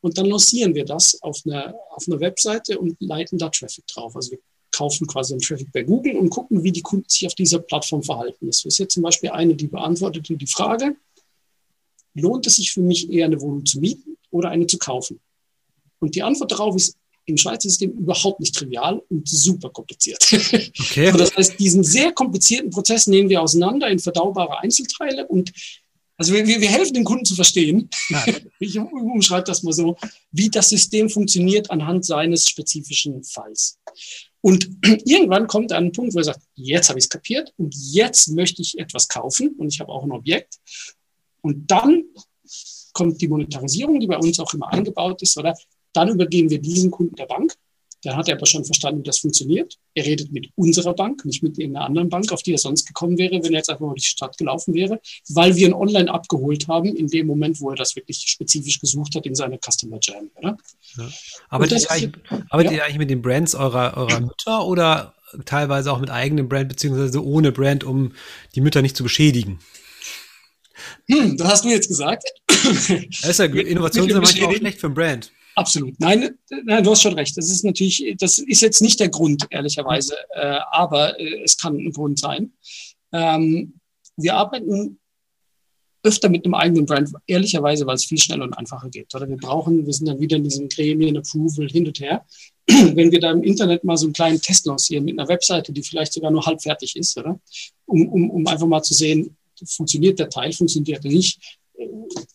[0.01, 4.16] und dann lancieren wir das auf einer, auf einer Webseite und leiten da Traffic drauf.
[4.16, 4.38] Also wir
[4.74, 8.02] kaufen quasi den Traffic bei Google und gucken, wie die Kunden sich auf dieser Plattform
[8.02, 8.46] verhalten.
[8.46, 10.96] Das ist jetzt zum Beispiel eine, die beantwortete die Frage,
[12.14, 15.20] lohnt es sich für mich eher eine Wohnung zu mieten oder eine zu kaufen?
[15.98, 20.22] Und die Antwort darauf ist im Schweizer System überhaupt nicht trivial und super kompliziert.
[20.78, 21.10] Okay.
[21.10, 25.52] so, das heißt, diesen sehr komplizierten Prozess nehmen wir auseinander in verdaubare Einzelteile und
[26.16, 28.24] also wir, wir helfen den Kunden zu verstehen, ja.
[28.60, 29.96] ich umschreibe das mal so,
[30.30, 33.78] wie das System funktioniert anhand seines spezifischen Falls.
[34.44, 34.68] Und
[35.07, 38.61] irgendwann kommt ein Punkt, wo er sagt, jetzt habe ich es kapiert und jetzt möchte
[38.61, 40.59] ich etwas kaufen und ich habe auch ein Objekt.
[41.40, 42.04] Und dann
[42.92, 45.57] kommt die Monetarisierung, die bei uns auch immer eingebaut ist, oder?
[45.94, 47.54] Dann übergeben wir diesen Kunden der Bank
[48.04, 49.78] dann hat er aber schon verstanden, wie das funktioniert.
[49.94, 53.16] Er redet mit unserer Bank, nicht mit irgendeiner anderen Bank, auf die er sonst gekommen
[53.18, 56.12] wäre, wenn er jetzt einfach mal durch die Stadt gelaufen wäre, weil wir ihn online
[56.12, 59.98] abgeholt haben, in dem Moment, wo er das wirklich spezifisch gesucht hat in seiner Customer
[60.02, 60.30] Jam.
[60.36, 60.56] Oder?
[60.96, 61.08] Ja.
[61.48, 62.12] Arbeitet, ihr eigentlich,
[62.50, 62.78] arbeitet ja.
[62.78, 65.14] ihr eigentlich mit den Brands eurer, eurer Mütter oder
[65.44, 68.12] teilweise auch mit eigenem Brand, beziehungsweise ohne Brand, um
[68.54, 69.60] die Mütter nicht zu beschädigen?
[71.06, 72.24] Hm, das hast du jetzt gesagt.
[72.46, 75.32] Das ist ja, Innovation ist manchmal auch schlecht für ein Brand.
[75.56, 75.98] Absolut.
[76.00, 77.36] Nein, nein, du hast schon recht.
[77.36, 81.76] Das ist natürlich, das ist jetzt nicht der Grund, ehrlicherweise, äh, aber äh, es kann
[81.76, 82.52] ein Grund sein.
[83.12, 83.74] Ähm,
[84.16, 84.98] wir arbeiten
[86.02, 89.14] öfter mit einem eigenen Brand, ehrlicherweise, weil es viel schneller und einfacher geht.
[89.14, 92.26] Oder wir brauchen, wir sind dann wieder in diesem Gremien, Approval hin und her.
[92.66, 95.82] Wenn wir da im Internet mal so einen kleinen Test lancieren mit einer Webseite, die
[95.82, 97.40] vielleicht sogar nur halb fertig ist, oder?
[97.86, 101.40] Um, um, um einfach mal zu sehen, funktioniert der Teil, funktioniert er nicht,
[101.78, 101.86] äh,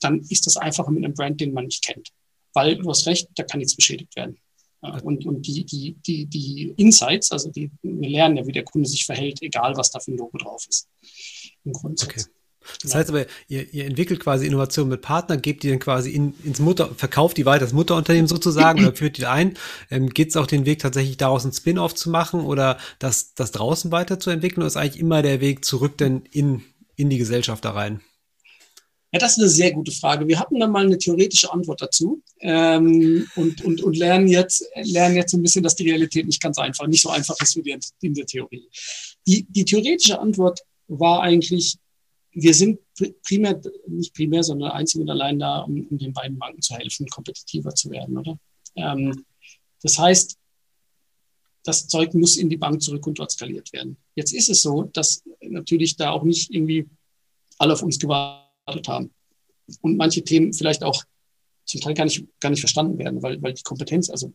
[0.02, 2.10] dann ist das einfacher mit einem Brand, den man nicht kennt
[2.60, 4.38] weil du hast recht, da kann nichts beschädigt werden.
[4.82, 8.88] Und, und die, die, die, die Insights, also die, wir lernen ja, wie der Kunde
[8.88, 10.88] sich verhält, egal was da für ein Logo drauf ist.
[11.66, 12.10] Im Grundsatz.
[12.10, 12.24] Okay.
[12.84, 16.34] Das heißt aber, ihr, ihr entwickelt quasi Innovationen mit Partnern, gebt die dann quasi in,
[16.44, 19.58] ins Mutter, verkauft die weiter, das Mutterunternehmen sozusagen oder führt die ein.
[19.90, 23.52] Ähm, Geht es auch den Weg tatsächlich daraus ein Spin-off zu machen oder das, das
[23.52, 26.64] draußen weiterzuentwickeln oder ist eigentlich immer der Weg zurück denn in,
[26.96, 28.02] in die Gesellschaft da rein?
[29.12, 30.28] Ja, das ist eine sehr gute Frage.
[30.28, 35.16] Wir hatten dann mal eine theoretische Antwort dazu ähm, und, und, und lernen, jetzt, lernen
[35.16, 38.14] jetzt ein bisschen, dass die Realität nicht ganz einfach, nicht so einfach ist wie in
[38.14, 38.70] der Theorie.
[39.26, 41.78] Die, die theoretische Antwort war eigentlich,
[42.34, 42.80] wir sind
[43.24, 47.08] primär, nicht primär, sondern einzig und allein da, um, um den beiden Banken zu helfen,
[47.08, 48.38] kompetitiver zu werden, oder?
[48.76, 49.26] Ähm,
[49.82, 50.38] das heißt,
[51.64, 53.98] das Zeug muss in die Bank zurück und dort skaliert werden.
[54.14, 56.88] Jetzt ist es so, dass natürlich da auch nicht irgendwie
[57.58, 58.49] alle auf uns gewartet
[58.88, 59.12] haben.
[59.82, 61.04] Und manche Themen vielleicht auch
[61.66, 64.34] zum Teil gar nicht, gar nicht verstanden werden, weil, weil die Kompetenz, also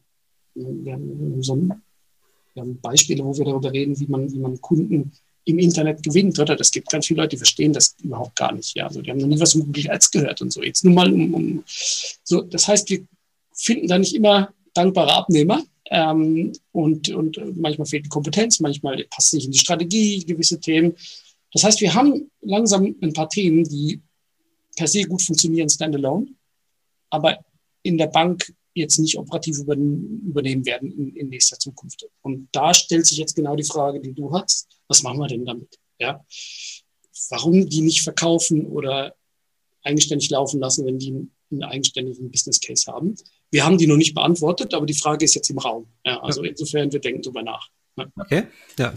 [0.54, 5.12] wir haben, so wir haben Beispiele, wo wir darüber reden, wie man, wie man Kunden
[5.44, 6.56] im Internet gewinnt, oder?
[6.56, 8.74] Das gibt ganz viele Leute, die verstehen das überhaupt gar nicht.
[8.76, 10.62] Ja, also die haben noch nie was von Google Ads gehört und so.
[10.62, 13.04] Jetzt nur mal um, um so, das heißt, wir
[13.52, 15.62] finden da nicht immer dankbare Abnehmer.
[15.90, 20.94] Ähm, und, und manchmal fehlt die Kompetenz, manchmal passt nicht in die Strategie, gewisse Themen.
[21.52, 24.00] Das heißt, wir haben langsam ein paar Themen, die
[24.74, 26.26] per se gut funktionieren standalone,
[27.10, 27.38] aber
[27.82, 32.06] in der Bank jetzt nicht operativ übernehmen werden in, in, nächster Zukunft.
[32.22, 34.66] Und da stellt sich jetzt genau die Frage, die du hast.
[34.88, 35.78] Was machen wir denn damit?
[35.98, 36.24] Ja?
[37.30, 39.14] Warum die nicht verkaufen oder
[39.82, 43.14] eigenständig laufen lassen, wenn die einen eigenständigen Business Case haben?
[43.50, 45.86] Wir haben die noch nicht beantwortet, aber die Frage ist jetzt im Raum.
[46.04, 47.70] Ja, also insofern, wir denken darüber nach.
[47.96, 48.44] Okay,
[48.78, 48.92] ja.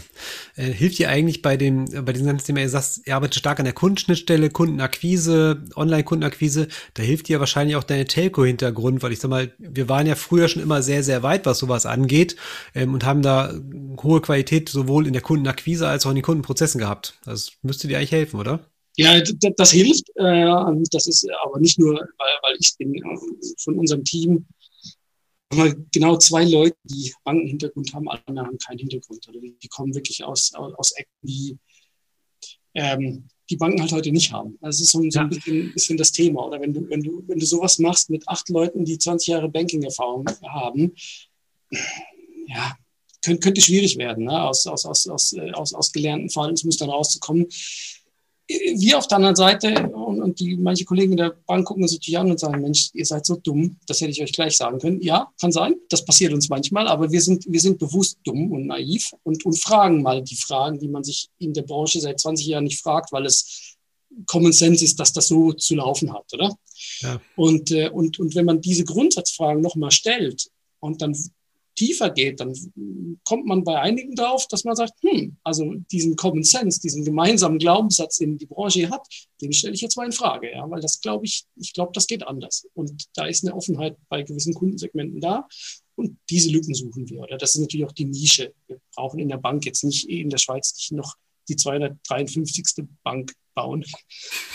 [0.56, 3.60] Äh, hilft dir eigentlich bei dem, bei diesem ganzen Thema, ihr sagst, ihr arbeitet stark
[3.60, 9.28] an der Kundenschnittstelle, Kundenakquise, Online-Kundenakquise, da hilft dir wahrscheinlich auch deine Telco-Hintergrund, weil ich sag
[9.28, 12.34] mal, wir waren ja früher schon immer sehr, sehr weit, was sowas angeht,
[12.74, 13.54] ähm, und haben da
[14.02, 17.18] hohe Qualität sowohl in der Kundenakquise als auch in den Kundenprozessen gehabt.
[17.24, 18.66] Das müsste dir eigentlich helfen, oder?
[18.96, 20.08] Ja, das, hilft.
[20.16, 20.44] Äh,
[20.90, 23.00] das ist aber nicht nur, weil, weil ich bin äh,
[23.62, 24.44] von unserem Team
[25.52, 29.26] haben genau zwei Leute, die Bankenhintergrund haben, alle haben keinen Hintergrund.
[29.28, 31.58] Oder die, die kommen wirklich aus, aus, Ecken, die
[32.74, 34.58] ähm, die Banken halt heute nicht haben.
[34.60, 36.46] Also es ist so, so ein bisschen, bisschen, das Thema.
[36.46, 39.48] Oder wenn du, wenn du, wenn du sowas machst mit acht Leuten, die 20 Jahre
[39.48, 40.94] Banking-Erfahrung haben,
[42.46, 42.76] ja,
[43.24, 44.42] könnte, könnte schwierig werden, ne?
[44.42, 47.46] aus, aus, aus, aus, aus, aus gelernten Verhaltensmustern rauszukommen
[48.48, 51.92] wir auf der anderen Seite und, und, die manche Kollegen in der Bank gucken uns
[51.92, 54.78] natürlich an und sagen, Mensch, ihr seid so dumm, das hätte ich euch gleich sagen
[54.78, 55.02] können.
[55.02, 58.66] Ja, kann sein, das passiert uns manchmal, aber wir sind, wir sind bewusst dumm und
[58.66, 62.46] naiv und, und fragen mal die Fragen, die man sich in der Branche seit 20
[62.46, 63.76] Jahren nicht fragt, weil es
[64.26, 66.56] Common Sense ist, dass das so zu laufen hat, oder?
[67.00, 67.20] Ja.
[67.36, 70.48] Und, äh, und, und wenn man diese Grundsatzfragen nochmal stellt
[70.80, 71.14] und dann
[71.78, 72.52] tiefer geht, dann
[73.24, 77.58] kommt man bei einigen drauf, dass man sagt, hm, also diesen Common Sense, diesen gemeinsamen
[77.58, 79.06] Glaubenssatz, den die Branche hat,
[79.40, 82.06] den stelle ich jetzt mal in Frage, ja, weil das glaube ich, ich glaube, das
[82.06, 82.66] geht anders.
[82.74, 85.46] Und da ist eine Offenheit bei gewissen Kundensegmenten da.
[85.94, 87.20] Und diese Lücken suchen wir.
[87.20, 88.54] Oder das ist natürlich auch die Nische.
[88.66, 91.16] Wir brauchen in der Bank jetzt nicht in der Schweiz nicht noch
[91.48, 92.86] die 253.
[93.02, 93.84] Bank bauen.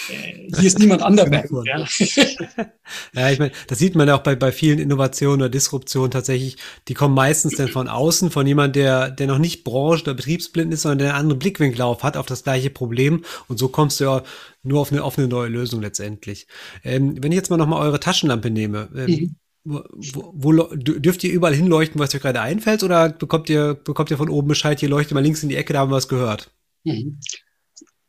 [0.10, 1.52] Äh, hier ist niemand anderes.
[1.66, 1.86] ja.
[3.14, 6.58] ja, ich meine, das sieht man ja auch bei, bei vielen Innovationen oder Disruptionen tatsächlich.
[6.88, 10.74] Die kommen meistens dann von außen, von jemand, der, der noch nicht branchen- oder betriebsblind
[10.74, 13.26] ist, sondern der einen anderen Blickwinkel auf hat, auf das gleiche Problem.
[13.50, 14.24] Und so kommst du ja
[14.64, 16.48] nur auf eine, auf eine neue Lösung letztendlich.
[16.84, 19.36] Ähm, wenn ich jetzt mal nochmal eure Taschenlampe nehme, ähm, mhm.
[19.66, 19.82] Wo,
[20.36, 24.28] wo, dürft ihr überall hinleuchten, was euch gerade einfällt, oder bekommt ihr, bekommt ihr von
[24.28, 26.52] oben Bescheid, hier leuchtet mal links in die Ecke, da haben wir was gehört?
[26.84, 27.22] Mhm.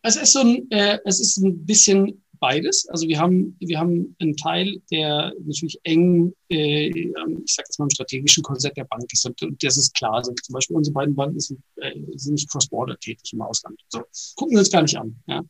[0.07, 2.87] Es ist so ein, äh, es ist ein bisschen beides.
[2.91, 7.87] Also wir haben, wir haben einen Teil, der natürlich eng, äh, ich sage jetzt mal
[7.87, 9.25] im strategischen Konzept der Bank ist.
[9.25, 10.17] Und, das ist klar.
[10.17, 13.81] Also zum Beispiel unsere beiden Banken sind, äh, sind nicht cross-border tätig im Ausland.
[13.89, 14.03] So,
[14.37, 15.17] gucken wir uns gar nicht an.
[15.27, 15.43] Ja.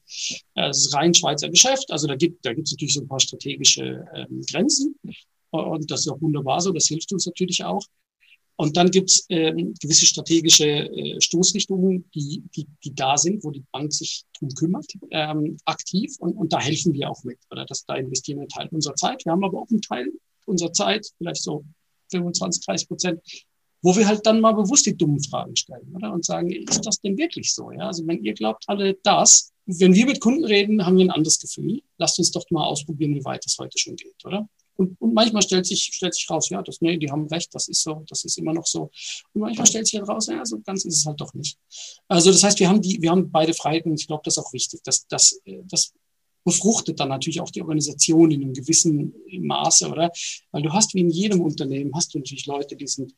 [0.55, 1.91] Es ist rein Schweizer Geschäft.
[1.91, 4.95] Also da gibt da natürlich so ein paar strategische ähm, Grenzen.
[5.51, 6.71] Und das ist auch wunderbar so.
[6.71, 7.83] Das hilft uns natürlich auch.
[8.57, 13.51] Und dann gibt es ähm, gewisse strategische äh, Stoßrichtungen, die, die, die da sind, wo
[13.51, 16.15] die Bank sich drum kümmert, ähm, aktiv.
[16.21, 17.39] Und, und da helfen wir auch mit.
[17.51, 19.25] Oder das, da investieren wir einen Teil unserer Zeit.
[19.25, 20.09] Wir haben aber auch einen Teil
[20.47, 21.65] unserer Zeit, vielleicht so
[22.11, 23.21] 25, 30 Prozent,
[23.83, 26.13] wo wir halt dann mal bewusst die dummen Fragen stellen oder?
[26.13, 27.71] und sagen, ist das denn wirklich so?
[27.73, 27.89] Ja?
[27.89, 31.41] Also wenn ihr glaubt alle das, wenn wir mit Kunden reden, haben wir ein anderes
[31.41, 31.83] Gefühl.
[31.99, 34.49] Lasst uns doch mal ausprobieren, wie weit das heute schon geht, oder?
[34.77, 37.69] Und, und manchmal stellt sich, stellt sich raus, ja, das, nee, die haben recht, das
[37.69, 38.91] ist so, das ist immer noch so.
[39.33, 41.59] Und manchmal stellt sich halt raus, ja, so ganz ist es halt doch nicht.
[42.09, 44.45] Also das heißt, wir haben die, wir haben beide Freiheiten und ich glaube, das ist
[44.45, 44.83] auch wichtig.
[44.83, 45.93] dass das, das
[46.45, 50.13] befruchtet dann natürlich auch die Organisation in einem gewissen Maße, oder?
[50.53, 53.15] Weil du hast wie in jedem Unternehmen, hast du natürlich Leute, die sind,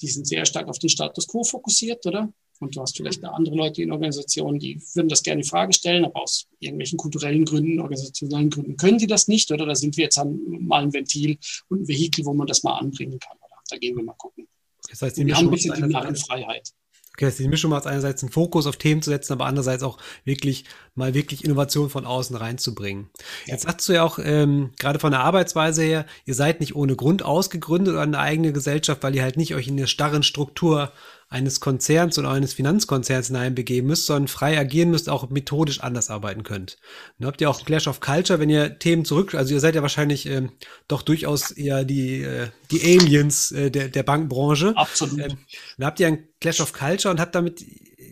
[0.00, 2.32] die sind sehr stark auf den Status quo fokussiert, oder?
[2.60, 6.04] Und du hast vielleicht andere Leute in Organisationen, die würden das gerne in Frage stellen,
[6.04, 9.50] aber aus irgendwelchen kulturellen Gründen, organisationellen Gründen können die das nicht.
[9.52, 12.76] Oder da sind wir jetzt mal ein Ventil und ein Vehikel, wo man das mal
[12.78, 13.36] anbringen kann.
[13.38, 13.56] Oder?
[13.70, 14.48] Da gehen wir mal gucken.
[14.90, 16.72] Das heißt, wir haben ein bisschen die Narrenfreiheit.
[17.18, 19.82] Okay, das ist die Mischung macht einerseits einen Fokus auf Themen zu setzen, aber andererseits
[19.82, 23.10] auch wirklich mal wirklich Innovation von außen reinzubringen.
[23.46, 23.54] Ja.
[23.54, 26.94] Jetzt sagst du ja auch ähm, gerade von der Arbeitsweise her, ihr seid nicht ohne
[26.94, 30.92] Grund ausgegründet oder eine eigene Gesellschaft, weil ihr halt nicht euch in der starren Struktur
[31.30, 36.42] eines Konzerns oder eines Finanzkonzerns hineinbegeben müsst, sondern frei agieren müsst, auch methodisch anders arbeiten
[36.42, 36.78] könnt.
[37.18, 39.82] Dann habt ihr auch Clash of Culture, wenn ihr Themen zurück, also ihr seid ja
[39.82, 40.52] wahrscheinlich ähm,
[40.88, 44.72] doch durchaus eher die, äh, die Aliens äh, der, der Bankbranche.
[44.76, 45.18] Absolut.
[45.18, 45.38] Ähm,
[45.76, 47.62] dann habt ihr ein Clash of Culture und habt damit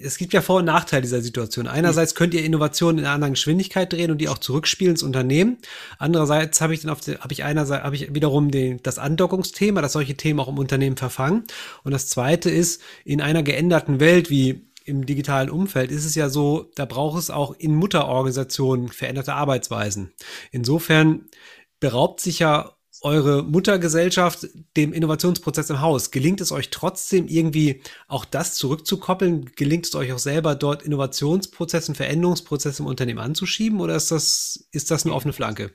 [0.03, 1.67] es gibt ja Vor- und Nachteile dieser Situation.
[1.67, 5.59] Einerseits könnt ihr Innovationen in einer anderen Geschwindigkeit drehen und die auch zurückspielen ins Unternehmen.
[5.99, 9.93] Andererseits habe ich dann auf habe ich einerseits habe ich wiederum den, das Andockungsthema, dass
[9.93, 11.45] solche Themen auch im Unternehmen verfangen.
[11.85, 16.29] Und das zweite ist, in einer geänderten Welt wie im digitalen Umfeld ist es ja
[16.29, 20.13] so, da braucht es auch in Mutterorganisationen veränderte Arbeitsweisen.
[20.53, 21.27] Insofern
[21.81, 26.11] beraubt sich ja eure Muttergesellschaft dem Innovationsprozess im Haus.
[26.11, 29.53] Gelingt es euch trotzdem irgendwie auch das zurückzukoppeln?
[29.57, 34.91] Gelingt es euch auch selber dort Innovationsprozesse Veränderungsprozesse im Unternehmen anzuschieben oder ist das, ist
[34.91, 35.73] das eine offene Flanke?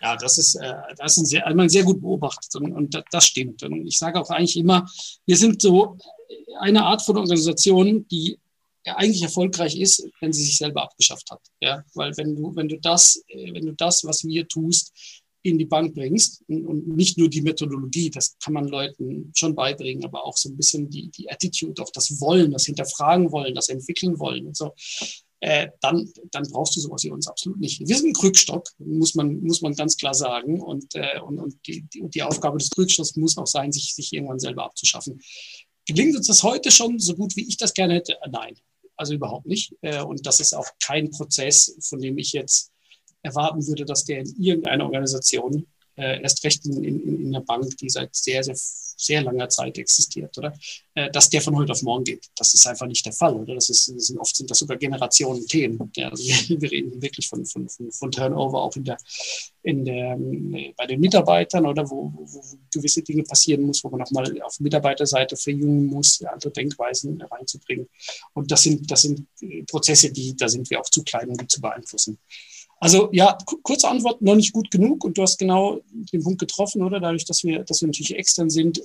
[0.00, 3.26] Ja, das ist, äh, das ist ein sehr, einmal sehr gut beobachtet und, und das
[3.26, 3.62] stimmt.
[3.62, 4.86] Und ich sage auch eigentlich immer,
[5.26, 5.98] wir sind so
[6.60, 8.38] eine Art von Organisation, die
[8.84, 11.40] eigentlich erfolgreich ist, wenn sie sich selber abgeschafft hat.
[11.60, 14.92] Ja, weil wenn du, wenn du das, äh, wenn du das, was wir tust,
[15.50, 20.04] in die Bank bringst und, nicht nur die Methodologie, das kann man Leuten schon beibringen,
[20.04, 23.68] aber auch so ein bisschen die, die Attitude, auch das Wollen, das Hinterfragen wollen, das
[23.68, 24.72] entwickeln wollen und so.
[25.40, 27.80] Äh, dann, dann brauchst du sowas wie uns absolut nicht.
[27.86, 30.60] Wir sind ein Krückstock, muss man, muss man ganz klar sagen.
[30.60, 34.12] Und, äh, und, und die, die, die Aufgabe des Krückstocks muss auch sein, sich, sich
[34.12, 35.20] irgendwann selber abzuschaffen.
[35.86, 38.16] Gelingt uns das heute schon so gut, wie ich das gerne hätte?
[38.30, 38.56] Nein,
[38.96, 39.74] also überhaupt nicht.
[39.80, 42.72] Äh, und das ist auch kein Prozess, von dem ich jetzt
[43.22, 45.66] erwarten würde, dass der in irgendeiner Organisation
[45.98, 49.78] äh, erst recht in, in, in einer Bank, die seit sehr, sehr, sehr langer Zeit
[49.78, 50.52] existiert, oder?
[50.94, 52.26] Äh, dass der von heute auf morgen geht.
[52.36, 53.54] Das ist einfach nicht der Fall, oder?
[53.54, 55.90] Das ist, das sind oft sind das sogar Generationen Themen.
[55.96, 56.22] Ja, also
[56.60, 58.96] wir reden wirklich von, von, von, von Turnover auch in der,
[59.62, 62.42] in der, äh, bei den Mitarbeitern, oder wo, wo,
[62.72, 67.88] gewisse Dinge passieren muss, wo man auch mal auf Mitarbeiterseite verjüngen muss, andere Denkweisen reinzubringen.
[68.34, 71.36] Und das sind, das sind äh, Prozesse, die, da sind wir auch zu klein, um
[71.36, 72.18] die zu beeinflussen.
[72.80, 76.82] Also ja, kurze Antwort, noch nicht gut genug und du hast genau den Punkt getroffen,
[76.82, 77.00] oder?
[77.00, 78.80] Dadurch, dass wir, dass wir natürlich extern sind,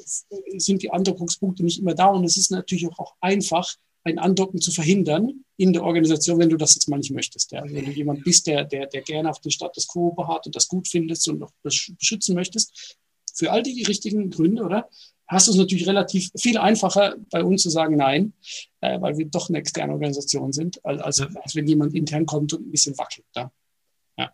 [0.57, 4.71] sind die Andockungspunkte nicht immer da und es ist natürlich auch einfach, ein Andocken zu
[4.71, 7.51] verhindern in der Organisation, wenn du das jetzt mal nicht möchtest.
[7.51, 7.63] Ja.
[7.63, 10.67] Wenn du jemand bist, der, der, der gerne auf den Status quo beharrt und das
[10.67, 12.97] gut findest und auch beschützen möchtest,
[13.33, 14.89] für all die richtigen Gründe, oder?
[15.27, 18.33] Hast du es natürlich relativ viel einfacher bei uns zu sagen Nein,
[18.81, 22.53] äh, weil wir doch eine externe Organisation sind, als, als, als wenn jemand intern kommt
[22.53, 23.25] und ein bisschen wackelt.
[23.35, 23.51] Ja.
[24.17, 24.31] Ja.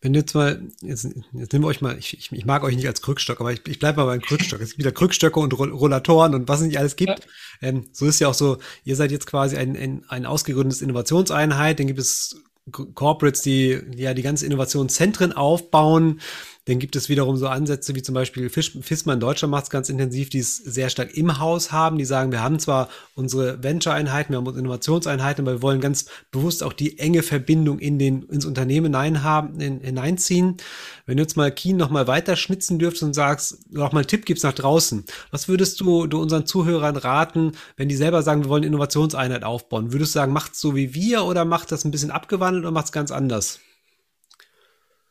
[0.00, 2.76] Wenn du jetzt mal, jetzt, jetzt nehmen wir euch mal, ich, ich, ich mag euch
[2.76, 4.60] nicht als Krückstock, aber ich, ich bleibe mal beim Krückstock.
[4.60, 7.24] Es gibt wieder Krückstöcke und Rollatoren und was es nicht alles gibt.
[7.60, 7.68] Ja.
[7.68, 11.80] Ähm, so ist ja auch so, ihr seid jetzt quasi ein, ein, ein ausgegründetes Innovationseinheit,
[11.80, 16.20] dann gibt es Corporates, die ja die ganze Innovationszentren aufbauen.
[16.68, 19.88] Dann gibt es wiederum so Ansätze wie zum Beispiel FISMA in Deutschland macht es ganz
[19.88, 21.96] intensiv, die es sehr stark im Haus haben.
[21.96, 26.10] Die sagen, wir haben zwar unsere Venture-Einheiten, wir haben unsere Innovationseinheiten, aber wir wollen ganz
[26.30, 30.58] bewusst auch die enge Verbindung in den, ins Unternehmen hinein haben, in, hineinziehen.
[31.06, 34.08] Wenn du jetzt mal Keen noch mal weiter schnitzen dürftest und sagst, noch mal einen
[34.08, 38.44] Tipp gibst nach draußen, was würdest du, du unseren Zuhörern raten, wenn die selber sagen,
[38.44, 39.94] wir wollen Innovationseinheit aufbauen?
[39.94, 42.72] Würdest du sagen, macht es so wie wir oder macht das ein bisschen abgewandelt oder
[42.72, 43.60] macht es ganz anders?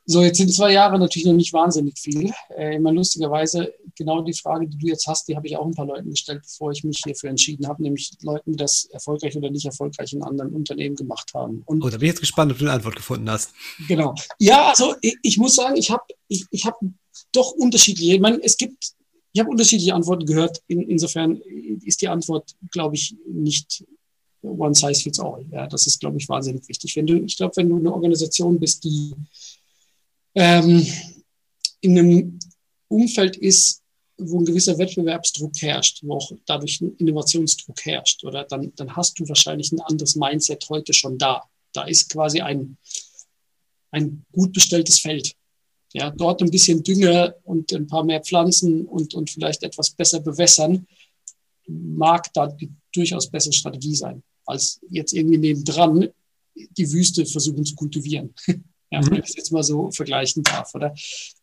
[0.09, 2.31] So, jetzt sind zwei Jahre natürlich noch nicht wahnsinnig viel.
[2.57, 5.73] Äh, immer lustigerweise, genau die Frage, die du jetzt hast, die habe ich auch ein
[5.73, 9.51] paar Leuten gestellt, bevor ich mich hierfür entschieden habe, nämlich Leuten, die das erfolgreich oder
[9.51, 11.61] nicht erfolgreich in anderen Unternehmen gemacht haben.
[11.65, 13.51] Und oh, da bin ich jetzt gespannt, ob du eine Antwort gefunden hast.
[13.89, 14.15] Genau.
[14.39, 16.79] Ja, also ich, ich muss sagen, ich habe ich, ich hab
[17.33, 18.93] doch unterschiedliche, ich meine, es gibt,
[19.33, 20.61] ich habe unterschiedliche Antworten gehört.
[20.67, 21.41] In, insofern
[21.83, 23.83] ist die Antwort, glaube ich, nicht
[24.41, 25.45] one size fits all.
[25.51, 26.95] Ja, das ist, glaube ich, wahnsinnig wichtig.
[26.95, 29.13] Wenn du, ich glaube, wenn du eine Organisation bist, die
[30.37, 30.85] ähm,
[31.81, 32.39] in einem
[32.89, 33.81] Umfeld ist,
[34.19, 39.19] wo ein gewisser Wettbewerbsdruck herrscht, wo auch dadurch ein Innovationsdruck herrscht, oder dann, dann hast
[39.19, 41.43] du wahrscheinlich ein anderes Mindset heute schon da.
[41.73, 42.77] Da ist quasi ein,
[43.91, 45.33] ein gut bestelltes Feld.
[45.93, 50.19] Ja, dort ein bisschen Dünger und ein paar mehr Pflanzen und, und vielleicht etwas besser
[50.19, 50.85] bewässern,
[51.67, 56.09] mag da die durchaus bessere Strategie sein, als jetzt irgendwie nebendran
[56.55, 58.33] die Wüste versuchen zu kultivieren.
[58.91, 60.93] Ja, wenn ich das jetzt mal so vergleichen darf, oder?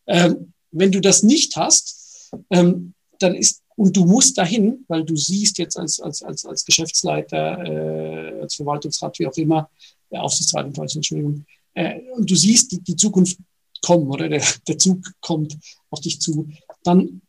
[0.07, 5.15] Ähm, wenn du das nicht hast, ähm, dann ist, und du musst dahin, weil du
[5.15, 9.69] siehst jetzt als, als, als, als Geschäftsleiter, äh, als Verwaltungsrat, wie auch immer,
[10.11, 13.37] der Aufsichtsrat in Deutschland, Entschuldigung, äh, und du siehst die, die Zukunft
[13.81, 15.57] kommen, oder der, der Zug kommt
[15.89, 16.49] auf dich zu,
[16.83, 17.21] dann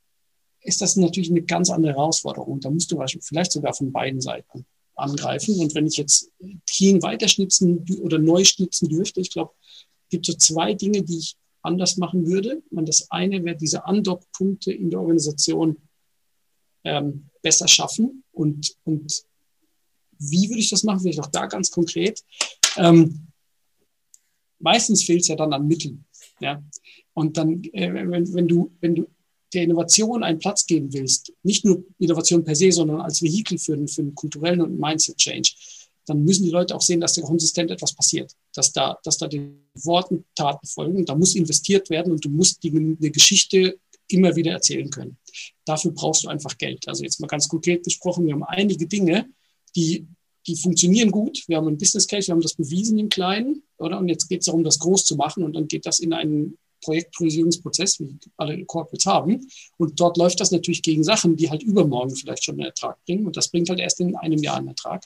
[0.62, 2.60] ist das natürlich eine ganz andere Herausforderung.
[2.60, 5.60] Da musst du vielleicht sogar von beiden Seiten angreifen.
[5.60, 6.30] Und wenn ich jetzt
[6.66, 9.52] Team weiterschnitzen oder neu schnitzen dürfte, ich glaube,
[10.08, 12.62] gibt so zwei Dinge, die ich anders machen würde.
[12.70, 15.76] Und das eine wäre diese Andockpunkte in der Organisation
[16.84, 18.22] ähm, besser schaffen.
[18.32, 19.24] Und, und
[20.18, 21.00] wie würde ich das machen?
[21.00, 22.22] Vielleicht auch da ganz konkret.
[22.76, 23.28] Ähm,
[24.58, 26.04] meistens fehlt es ja dann an Mitteln.
[26.40, 26.62] Ja?
[27.14, 29.06] Und dann, äh, wenn, wenn, du, wenn du
[29.52, 33.86] der Innovation einen Platz geben willst, nicht nur Innovation per se, sondern als Vehikel für,
[33.88, 35.54] für einen kulturellen und Mindset-Change,
[36.06, 39.28] dann müssen die Leute auch sehen, dass da konsistent etwas passiert, dass da, dass da
[39.28, 41.04] den Worten Taten folgen.
[41.04, 43.78] Da muss investiert werden und du musst die, eine Geschichte
[44.08, 45.18] immer wieder erzählen können.
[45.64, 46.86] Dafür brauchst du einfach Geld.
[46.88, 49.28] Also jetzt mal ganz konkret gesprochen, wir haben einige Dinge,
[49.74, 50.06] die,
[50.46, 51.44] die funktionieren gut.
[51.48, 53.98] Wir haben ein Business Case, wir haben das bewiesen im Kleinen, oder?
[53.98, 56.56] Und jetzt geht es darum, das groß zu machen und dann geht das in einen
[56.82, 59.48] Projektpriorisierungsprozess, wie alle Corporates haben.
[59.76, 63.26] Und dort läuft das natürlich gegen Sachen, die halt übermorgen vielleicht schon einen Ertrag bringen.
[63.26, 65.04] Und das bringt halt erst in einem Jahr einen Ertrag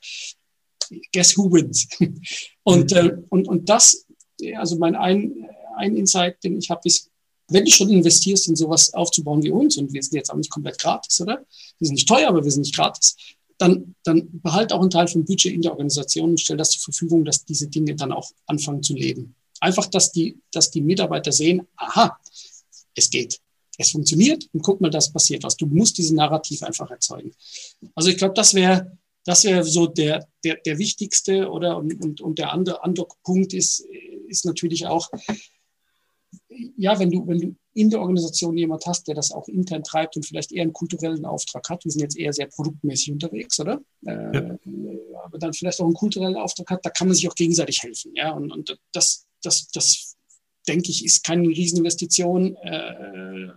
[1.13, 1.89] guess who wins?
[2.63, 2.97] Und, mhm.
[2.97, 4.07] äh, und, und das,
[4.57, 7.11] also mein ein, ein Insight, den ich habe, ist,
[7.49, 10.51] wenn du schon investierst, in sowas aufzubauen wie uns, und wir sind jetzt auch nicht
[10.51, 11.45] komplett gratis, oder?
[11.79, 13.17] Wir sind nicht teuer, aber wir sind nicht gratis,
[13.59, 16.83] dann, dann behalt auch einen Teil vom Budget in der Organisation und stell das zur
[16.83, 19.35] Verfügung, dass diese Dinge dann auch anfangen zu leben.
[19.61, 22.17] Einfach, dass die, dass die Mitarbeiter sehen, aha,
[22.95, 23.39] es geht.
[23.77, 25.57] Es funktioniert und guck mal, das passiert was.
[25.57, 27.33] Du musst diesen Narrativ einfach erzeugen.
[27.95, 32.21] Also ich glaube, das wäre das wäre so der, der, der wichtigste oder und, und,
[32.21, 33.87] und der andere Andockpunkt ist,
[34.29, 35.11] ist natürlich auch,
[36.77, 40.17] ja, wenn du, wenn du in der Organisation jemand hast, der das auch intern treibt
[40.17, 43.81] und vielleicht eher einen kulturellen Auftrag hat, wir sind jetzt eher sehr produktmäßig unterwegs, oder?
[44.07, 44.59] Äh, ja.
[45.25, 48.13] Aber dann vielleicht auch einen kulturellen Auftrag hat, da kann man sich auch gegenseitig helfen,
[48.15, 48.33] ja.
[48.33, 50.17] Und, und das, das, das
[50.67, 52.57] denke ich, ist keine Rieseninvestition.
[52.57, 53.49] Äh,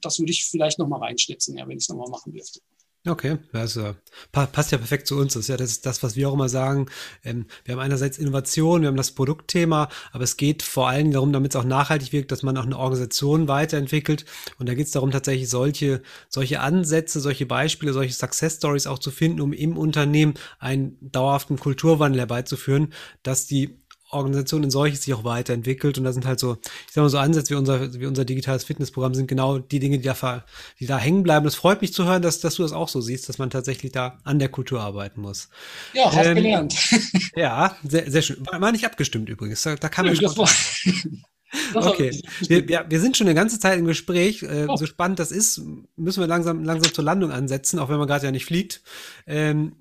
[0.00, 2.60] das würde ich vielleicht nochmal reinschnitzen, ja, wenn ich es nochmal machen dürfte.
[3.08, 3.94] Okay, äh,
[4.32, 5.34] passt ja perfekt zu uns.
[5.34, 6.86] Das ist ja das, das was wir auch immer sagen.
[7.24, 11.32] Ähm, wir haben einerseits Innovation, wir haben das Produktthema, aber es geht vor allem darum,
[11.32, 14.24] damit es auch nachhaltig wirkt, dass man auch eine Organisation weiterentwickelt.
[14.58, 18.98] Und da geht es darum, tatsächlich solche, solche Ansätze, solche Beispiele, solche Success Stories auch
[18.98, 22.92] zu finden, um im Unternehmen einen dauerhaften Kulturwandel herbeizuführen,
[23.22, 23.78] dass die
[24.16, 25.98] Organisation in solches sich auch weiterentwickelt.
[25.98, 28.64] Und da sind halt so, ich sag mal, so Ansätze wie unser, wie unser digitales
[28.64, 30.44] Fitnessprogramm sind genau die Dinge, die da,
[30.80, 31.44] die da hängen bleiben.
[31.44, 33.92] Das freut mich zu hören, dass, dass du das auch so siehst, dass man tatsächlich
[33.92, 35.48] da an der Kultur arbeiten muss.
[35.92, 36.76] Ja, hast ähm, gelernt.
[37.36, 38.46] Ja, sehr, sehr schön.
[38.50, 39.62] War, war nicht abgestimmt übrigens.
[39.62, 40.30] Da, da kann man ja,
[41.74, 44.42] Okay, wir, wir, wir sind schon eine ganze Zeit im Gespräch.
[44.42, 44.76] Äh, oh.
[44.76, 45.62] So spannend das ist,
[45.96, 48.82] müssen wir langsam, langsam zur Landung ansetzen, auch wenn man gerade ja nicht fliegt.
[49.26, 49.76] Ähm,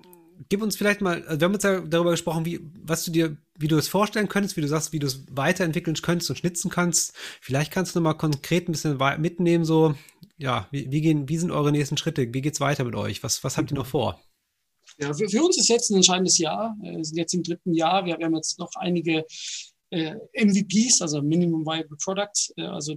[0.49, 3.37] gib uns vielleicht mal, also wir haben uns ja darüber gesprochen, wie, was du dir,
[3.57, 6.69] wie du es vorstellen könntest, wie du sagst, wie du es weiterentwickeln könntest und schnitzen
[6.69, 7.13] kannst.
[7.41, 9.95] Vielleicht kannst du noch mal konkret ein bisschen mitnehmen, so,
[10.37, 12.33] ja, wie, wie gehen, wie sind eure nächsten Schritte?
[12.33, 13.23] Wie geht's weiter mit euch?
[13.23, 14.19] Was, was habt ihr noch vor?
[14.97, 16.75] Ja, für, für uns ist jetzt ein entscheidendes Jahr.
[16.81, 18.05] Wir sind jetzt im dritten Jahr.
[18.05, 19.25] Wir, haben jetzt noch einige
[19.95, 22.95] MVPs, also Minimum Viable Products, äh, also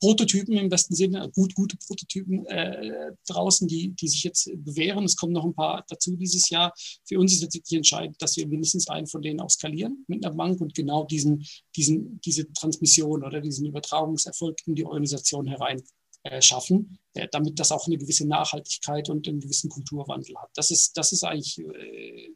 [0.00, 5.04] Prototypen im besten Sinne, gut, gute Prototypen äh, draußen, die, die sich jetzt bewähren.
[5.04, 6.72] Es kommen noch ein paar dazu dieses Jahr.
[7.04, 10.24] Für uns ist jetzt wirklich entscheidend, dass wir mindestens einen von denen auch skalieren mit
[10.24, 15.82] einer Bank und genau diesen, diesen, diese Transmission oder diesen Übertragungserfolg in die Organisation herein
[16.24, 20.50] äh, schaffen, äh, damit das auch eine gewisse Nachhaltigkeit und einen gewissen Kulturwandel hat.
[20.54, 22.34] Das ist, das ist eigentlich äh,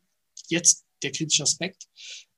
[0.48, 1.86] jetzt der kritische Aspekt.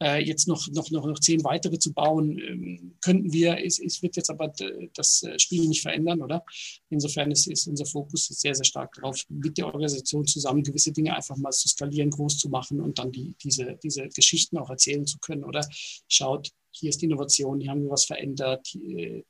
[0.01, 4.03] Äh, jetzt noch, noch, noch, noch zehn weitere zu bauen, ähm, könnten wir, es, es
[4.03, 4.53] wird jetzt aber
[4.95, 6.45] das äh, Spiel nicht verändern, oder?
[6.89, 11.17] Insofern ist, ist unser Fokus sehr, sehr stark darauf, mit der Organisation zusammen gewisse Dinge
[11.17, 15.07] einfach mal zu skalieren, groß zu machen und dann die, diese, diese Geschichten auch erzählen
[15.07, 15.67] zu können, oder?
[16.09, 18.73] Schaut, hier ist die Innovation, hier haben wir was verändert,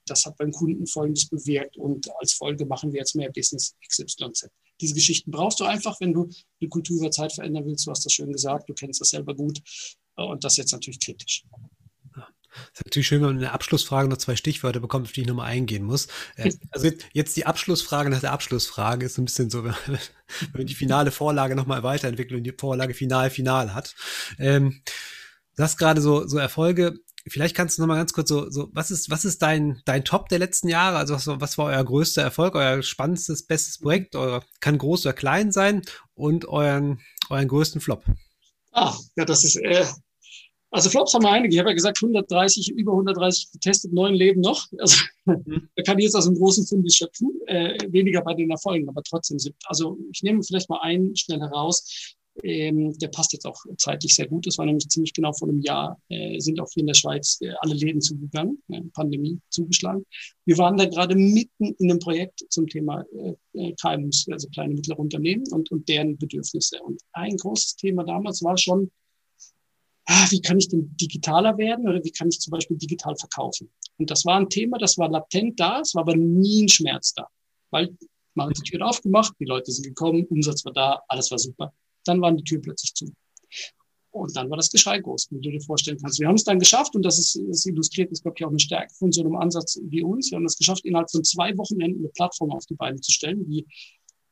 [0.07, 4.49] das hat beim Kunden Folgendes bewirkt und als Folge machen wir jetzt mehr Business XYZ.
[4.81, 6.29] Diese Geschichten brauchst du einfach, wenn du
[6.61, 7.87] eine Kultur über Zeit verändern willst.
[7.87, 9.61] Du hast das schön gesagt, du kennst das selber gut
[10.15, 11.45] und das jetzt natürlich kritisch.
[12.51, 15.23] Das ist natürlich schön, wenn man in der Abschlussfrage noch zwei Stichwörter bekommt, auf die
[15.23, 16.09] ich nochmal eingehen muss.
[16.37, 19.99] Äh, also jetzt die Abschlussfrage nach der Abschlussfrage ist ein bisschen so, wenn
[20.53, 23.95] man die finale Vorlage nochmal weiterentwickelt und die Vorlage final, final hat.
[24.39, 24.83] Ähm,
[25.57, 26.99] du hast gerade so, so Erfolge
[27.31, 30.05] Vielleicht kannst du noch mal ganz kurz so, so was ist, was ist dein, dein
[30.05, 30.97] Top der letzten Jahre?
[30.97, 34.15] Also was, was war euer größter Erfolg, euer spannendstes, bestes Projekt?
[34.17, 35.83] Euer, kann groß oder klein sein
[36.15, 37.01] und euren,
[37.31, 38.05] euren größten Flop?
[38.73, 39.87] Ah, ja, das ist, äh,
[40.71, 41.55] also Flops haben wir einige.
[41.55, 44.67] Ich habe ja gesagt, 130, über 130 getestet, neun leben noch.
[44.79, 45.69] Also mhm.
[45.77, 47.31] da kann ich jetzt aus dem großen Fund schöpfen.
[47.47, 49.57] Äh, weniger bei den Erfolgen, aber trotzdem sind.
[49.65, 52.17] Also ich nehme vielleicht mal einen schnell heraus.
[52.43, 54.47] Ähm, der passt jetzt auch zeitlich sehr gut.
[54.47, 57.39] Das war nämlich ziemlich genau vor einem Jahr, äh, sind auch hier in der Schweiz
[57.41, 60.05] äh, alle Läden zugegangen, äh, Pandemie zugeschlagen.
[60.45, 64.75] Wir waren da gerade mitten in einem Projekt zum Thema äh, äh KMUs, also kleine
[64.75, 66.81] mittlere Unternehmen und, und deren Bedürfnisse.
[66.83, 68.91] Und ein großes Thema damals war schon,
[70.07, 73.71] ah, wie kann ich denn digitaler werden oder wie kann ich zum Beispiel digital verkaufen?
[73.99, 77.15] Und das war ein Thema, das war latent da, es war aber nie ein Schmerz
[77.15, 77.27] da.
[77.71, 77.97] Weil
[78.35, 81.73] man hat die Tür aufgemacht, die Leute sind gekommen, Umsatz war da, alles war super.
[82.09, 83.13] Dann waren die Türen plötzlich zu.
[84.11, 86.19] Und dann war das Geschrei groß, wie du dir vorstellen kannst.
[86.19, 88.59] Wir haben es dann geschafft, und das ist das illustriert ist, glaube ich, auch eine
[88.59, 90.31] Stärke von so einem Ansatz wie uns.
[90.31, 93.45] Wir haben es geschafft, innerhalb von zwei Wochenenden eine Plattform auf die Beine zu stellen,
[93.49, 93.67] die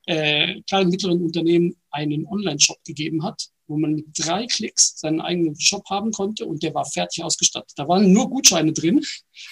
[0.06, 5.58] äh, kleinen mittleren Unternehmen einen Online-Shop gegeben hat, wo man mit drei Klicks seinen eigenen
[5.58, 7.72] Shop haben konnte und der war fertig ausgestattet.
[7.76, 9.04] Da waren nur Gutscheine drin.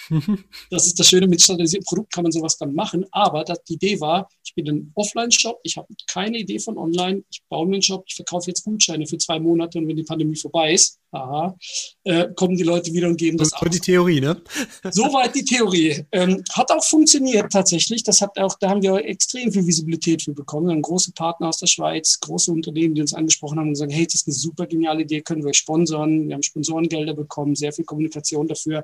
[0.69, 3.05] das ist das Schöne, mit standardisiertem Produkt kann man sowas dann machen.
[3.11, 7.23] Aber das, die Idee war, ich bin ein Offline-Shop, ich habe keine Idee von online,
[7.29, 10.03] ich baue mir einen Shop, ich verkaufe jetzt Gutscheine für zwei Monate und wenn die
[10.03, 11.55] Pandemie vorbei ist, aha,
[12.03, 13.69] äh, kommen die Leute wieder und geben das aus.
[13.69, 14.41] die Theorie, ne?
[14.91, 16.05] Soweit die Theorie.
[16.11, 18.03] Ähm, hat auch funktioniert tatsächlich.
[18.03, 20.67] Das hat auch, da haben wir extrem viel Visibilität für bekommen.
[20.67, 23.93] Wir haben große Partner aus der Schweiz, große Unternehmen, die uns angesprochen haben und gesagt,
[23.93, 26.27] hey, das ist eine super geniale Idee, können wir euch sponsern.
[26.27, 28.83] Wir haben Sponsorengelder bekommen, sehr viel Kommunikation dafür.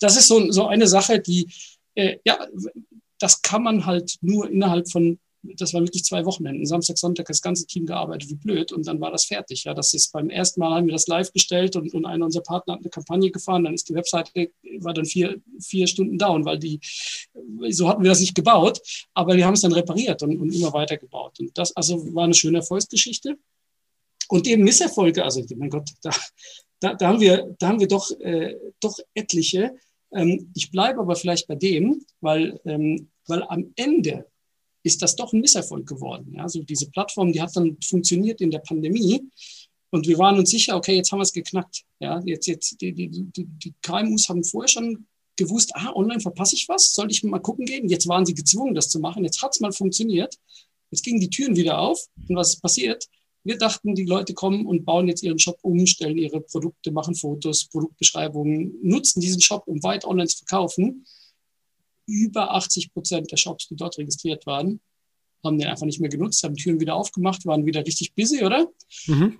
[0.00, 1.48] Das ist so, so eine Sache, die,
[1.94, 2.38] äh, ja,
[3.18, 6.64] das kann man halt nur innerhalb von das waren wirklich zwei Wochenenden.
[6.66, 9.64] Samstag, Sonntag das ganze Team gearbeitet wie blöd und dann war das fertig.
[9.64, 12.44] Ja, das ist beim ersten Mal haben wir das live gestellt und, und einer unserer
[12.44, 13.64] Partner hat eine Kampagne gefahren.
[13.64, 16.80] Dann ist die Webseite war dann vier, vier Stunden down, weil die
[17.70, 18.80] so hatten wir das nicht gebaut,
[19.14, 21.40] aber wir haben es dann repariert und, und immer weiter gebaut.
[21.40, 23.36] Und das also war eine schöne Erfolgsgeschichte.
[24.28, 26.10] Und eben Misserfolge, also mein Gott, da,
[26.80, 29.74] da, da haben wir, da haben wir doch, äh, doch etliche.
[30.12, 34.26] Ähm, ich bleibe aber vielleicht bei dem, weil, ähm, weil am Ende
[34.82, 36.38] ist das doch ein Misserfolg geworden.
[36.40, 39.22] Also diese Plattform, die hat dann funktioniert in der Pandemie
[39.90, 41.82] und wir waren uns sicher, okay, jetzt haben wir es geknackt.
[42.00, 45.06] Ja, jetzt, jetzt, die, die, die, die KMUs haben vorher schon
[45.36, 47.88] gewusst, ah, online verpasse ich was, sollte ich mal gucken gehen?
[47.88, 49.24] Jetzt waren sie gezwungen, das zu machen.
[49.24, 50.38] Jetzt hat es mal funktioniert.
[50.90, 52.06] Jetzt gingen die Türen wieder auf.
[52.28, 53.06] Und was ist passiert?
[53.44, 57.14] Wir dachten, die Leute kommen und bauen jetzt ihren Shop um, stellen ihre Produkte, machen
[57.14, 61.04] Fotos, Produktbeschreibungen, nutzen diesen Shop, um weit online zu verkaufen.
[62.06, 64.80] Über 80 Prozent der Shops, die dort registriert waren,
[65.44, 68.68] haben den einfach nicht mehr genutzt, haben Türen wieder aufgemacht, waren wieder richtig busy, oder?
[69.06, 69.38] Mhm.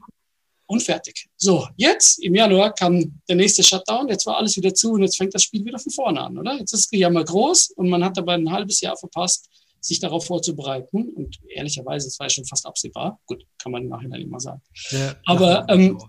[0.67, 1.29] Und fertig.
[1.37, 5.17] So, jetzt im Januar kam der nächste Shutdown, jetzt war alles wieder zu und jetzt
[5.17, 6.57] fängt das Spiel wieder von vorne an, oder?
[6.59, 9.49] Jetzt ist es ja mal groß und man hat aber ein halbes Jahr verpasst,
[9.81, 11.09] sich darauf vorzubereiten.
[11.11, 13.21] Und ehrlicherweise, es war ja schon fast absehbar.
[13.27, 14.63] Gut, kann man im Nachhinein immer sagen.
[14.91, 16.05] Ja, aber ähm, äh,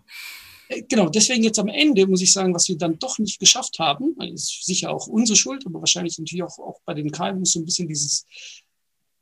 [0.82, 4.16] genau, deswegen jetzt am Ende muss ich sagen, was wir dann doch nicht geschafft haben,
[4.22, 7.66] ist sicher auch unsere Schuld, aber wahrscheinlich natürlich auch, auch bei den KMUs so ein
[7.66, 8.26] bisschen dieses,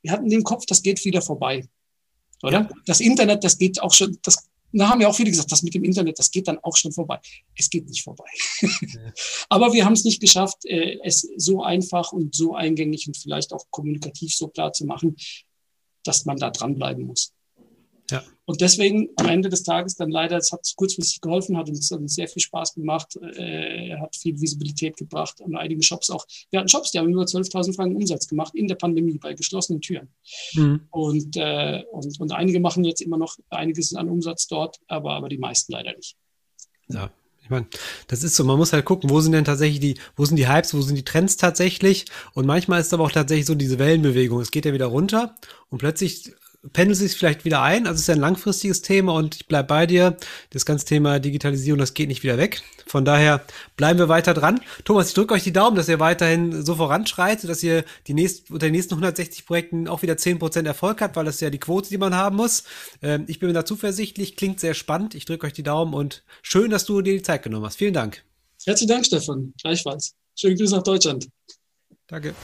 [0.01, 1.67] wir hatten den Kopf, das geht wieder vorbei.
[2.43, 2.61] Oder?
[2.61, 2.69] Ja.
[2.85, 5.73] Das Internet, das geht auch schon, das da haben ja auch viele gesagt, das mit
[5.73, 7.19] dem Internet, das geht dann auch schon vorbei.
[7.55, 8.29] Es geht nicht vorbei.
[8.61, 8.69] Ja.
[9.49, 13.53] Aber wir haben es nicht geschafft, äh, es so einfach und so eingängig und vielleicht
[13.53, 15.17] auch kommunikativ so klar zu machen,
[16.03, 17.33] dass man da dranbleiben muss.
[18.11, 18.23] Ja.
[18.45, 22.15] Und deswegen am Ende des Tages dann leider, es hat kurzfristig geholfen, hat uns, uns
[22.15, 26.25] sehr viel Spaß gemacht, äh, hat viel Visibilität gebracht an einigen Shops auch.
[26.49, 29.81] Wir hatten Shops, die haben über 12.000 Franken Umsatz gemacht in der Pandemie bei geschlossenen
[29.81, 30.09] Türen.
[30.53, 30.81] Mhm.
[30.91, 35.29] Und, äh, und, und einige machen jetzt immer noch einiges an Umsatz dort, aber, aber
[35.29, 36.17] die meisten leider nicht.
[36.89, 37.09] Ja,
[37.43, 37.67] ich meine,
[38.07, 40.47] das ist so, man muss halt gucken, wo sind denn tatsächlich die, wo sind die
[40.47, 42.05] Hypes, wo sind die Trends tatsächlich?
[42.33, 44.41] Und manchmal ist es aber auch tatsächlich so diese Wellenbewegung.
[44.41, 45.35] Es geht ja wieder runter
[45.69, 46.33] und plötzlich
[46.73, 47.87] pendelt sich vielleicht wieder ein.
[47.87, 50.17] Also es ist ja ein langfristiges Thema und ich bleibe bei dir.
[50.51, 52.61] Das ganze Thema Digitalisierung, das geht nicht wieder weg.
[52.85, 53.43] Von daher
[53.77, 54.61] bleiben wir weiter dran.
[54.83, 58.53] Thomas, ich drücke euch die Daumen, dass ihr weiterhin so voranschreitet, dass ihr die nächsten,
[58.53, 61.59] unter den nächsten 160 Projekten auch wieder 10% Erfolg habt, weil das ist ja die
[61.59, 62.63] Quote, die man haben muss.
[63.01, 65.15] Ähm, ich bin mir da zuversichtlich, klingt sehr spannend.
[65.15, 67.77] Ich drücke euch die Daumen und schön, dass du dir die Zeit genommen hast.
[67.77, 68.23] Vielen Dank.
[68.65, 69.53] Herzlichen Dank, Stefan.
[69.59, 70.13] Gleichfalls.
[70.35, 71.27] Schönen Grüße nach Deutschland.
[72.07, 72.35] Danke.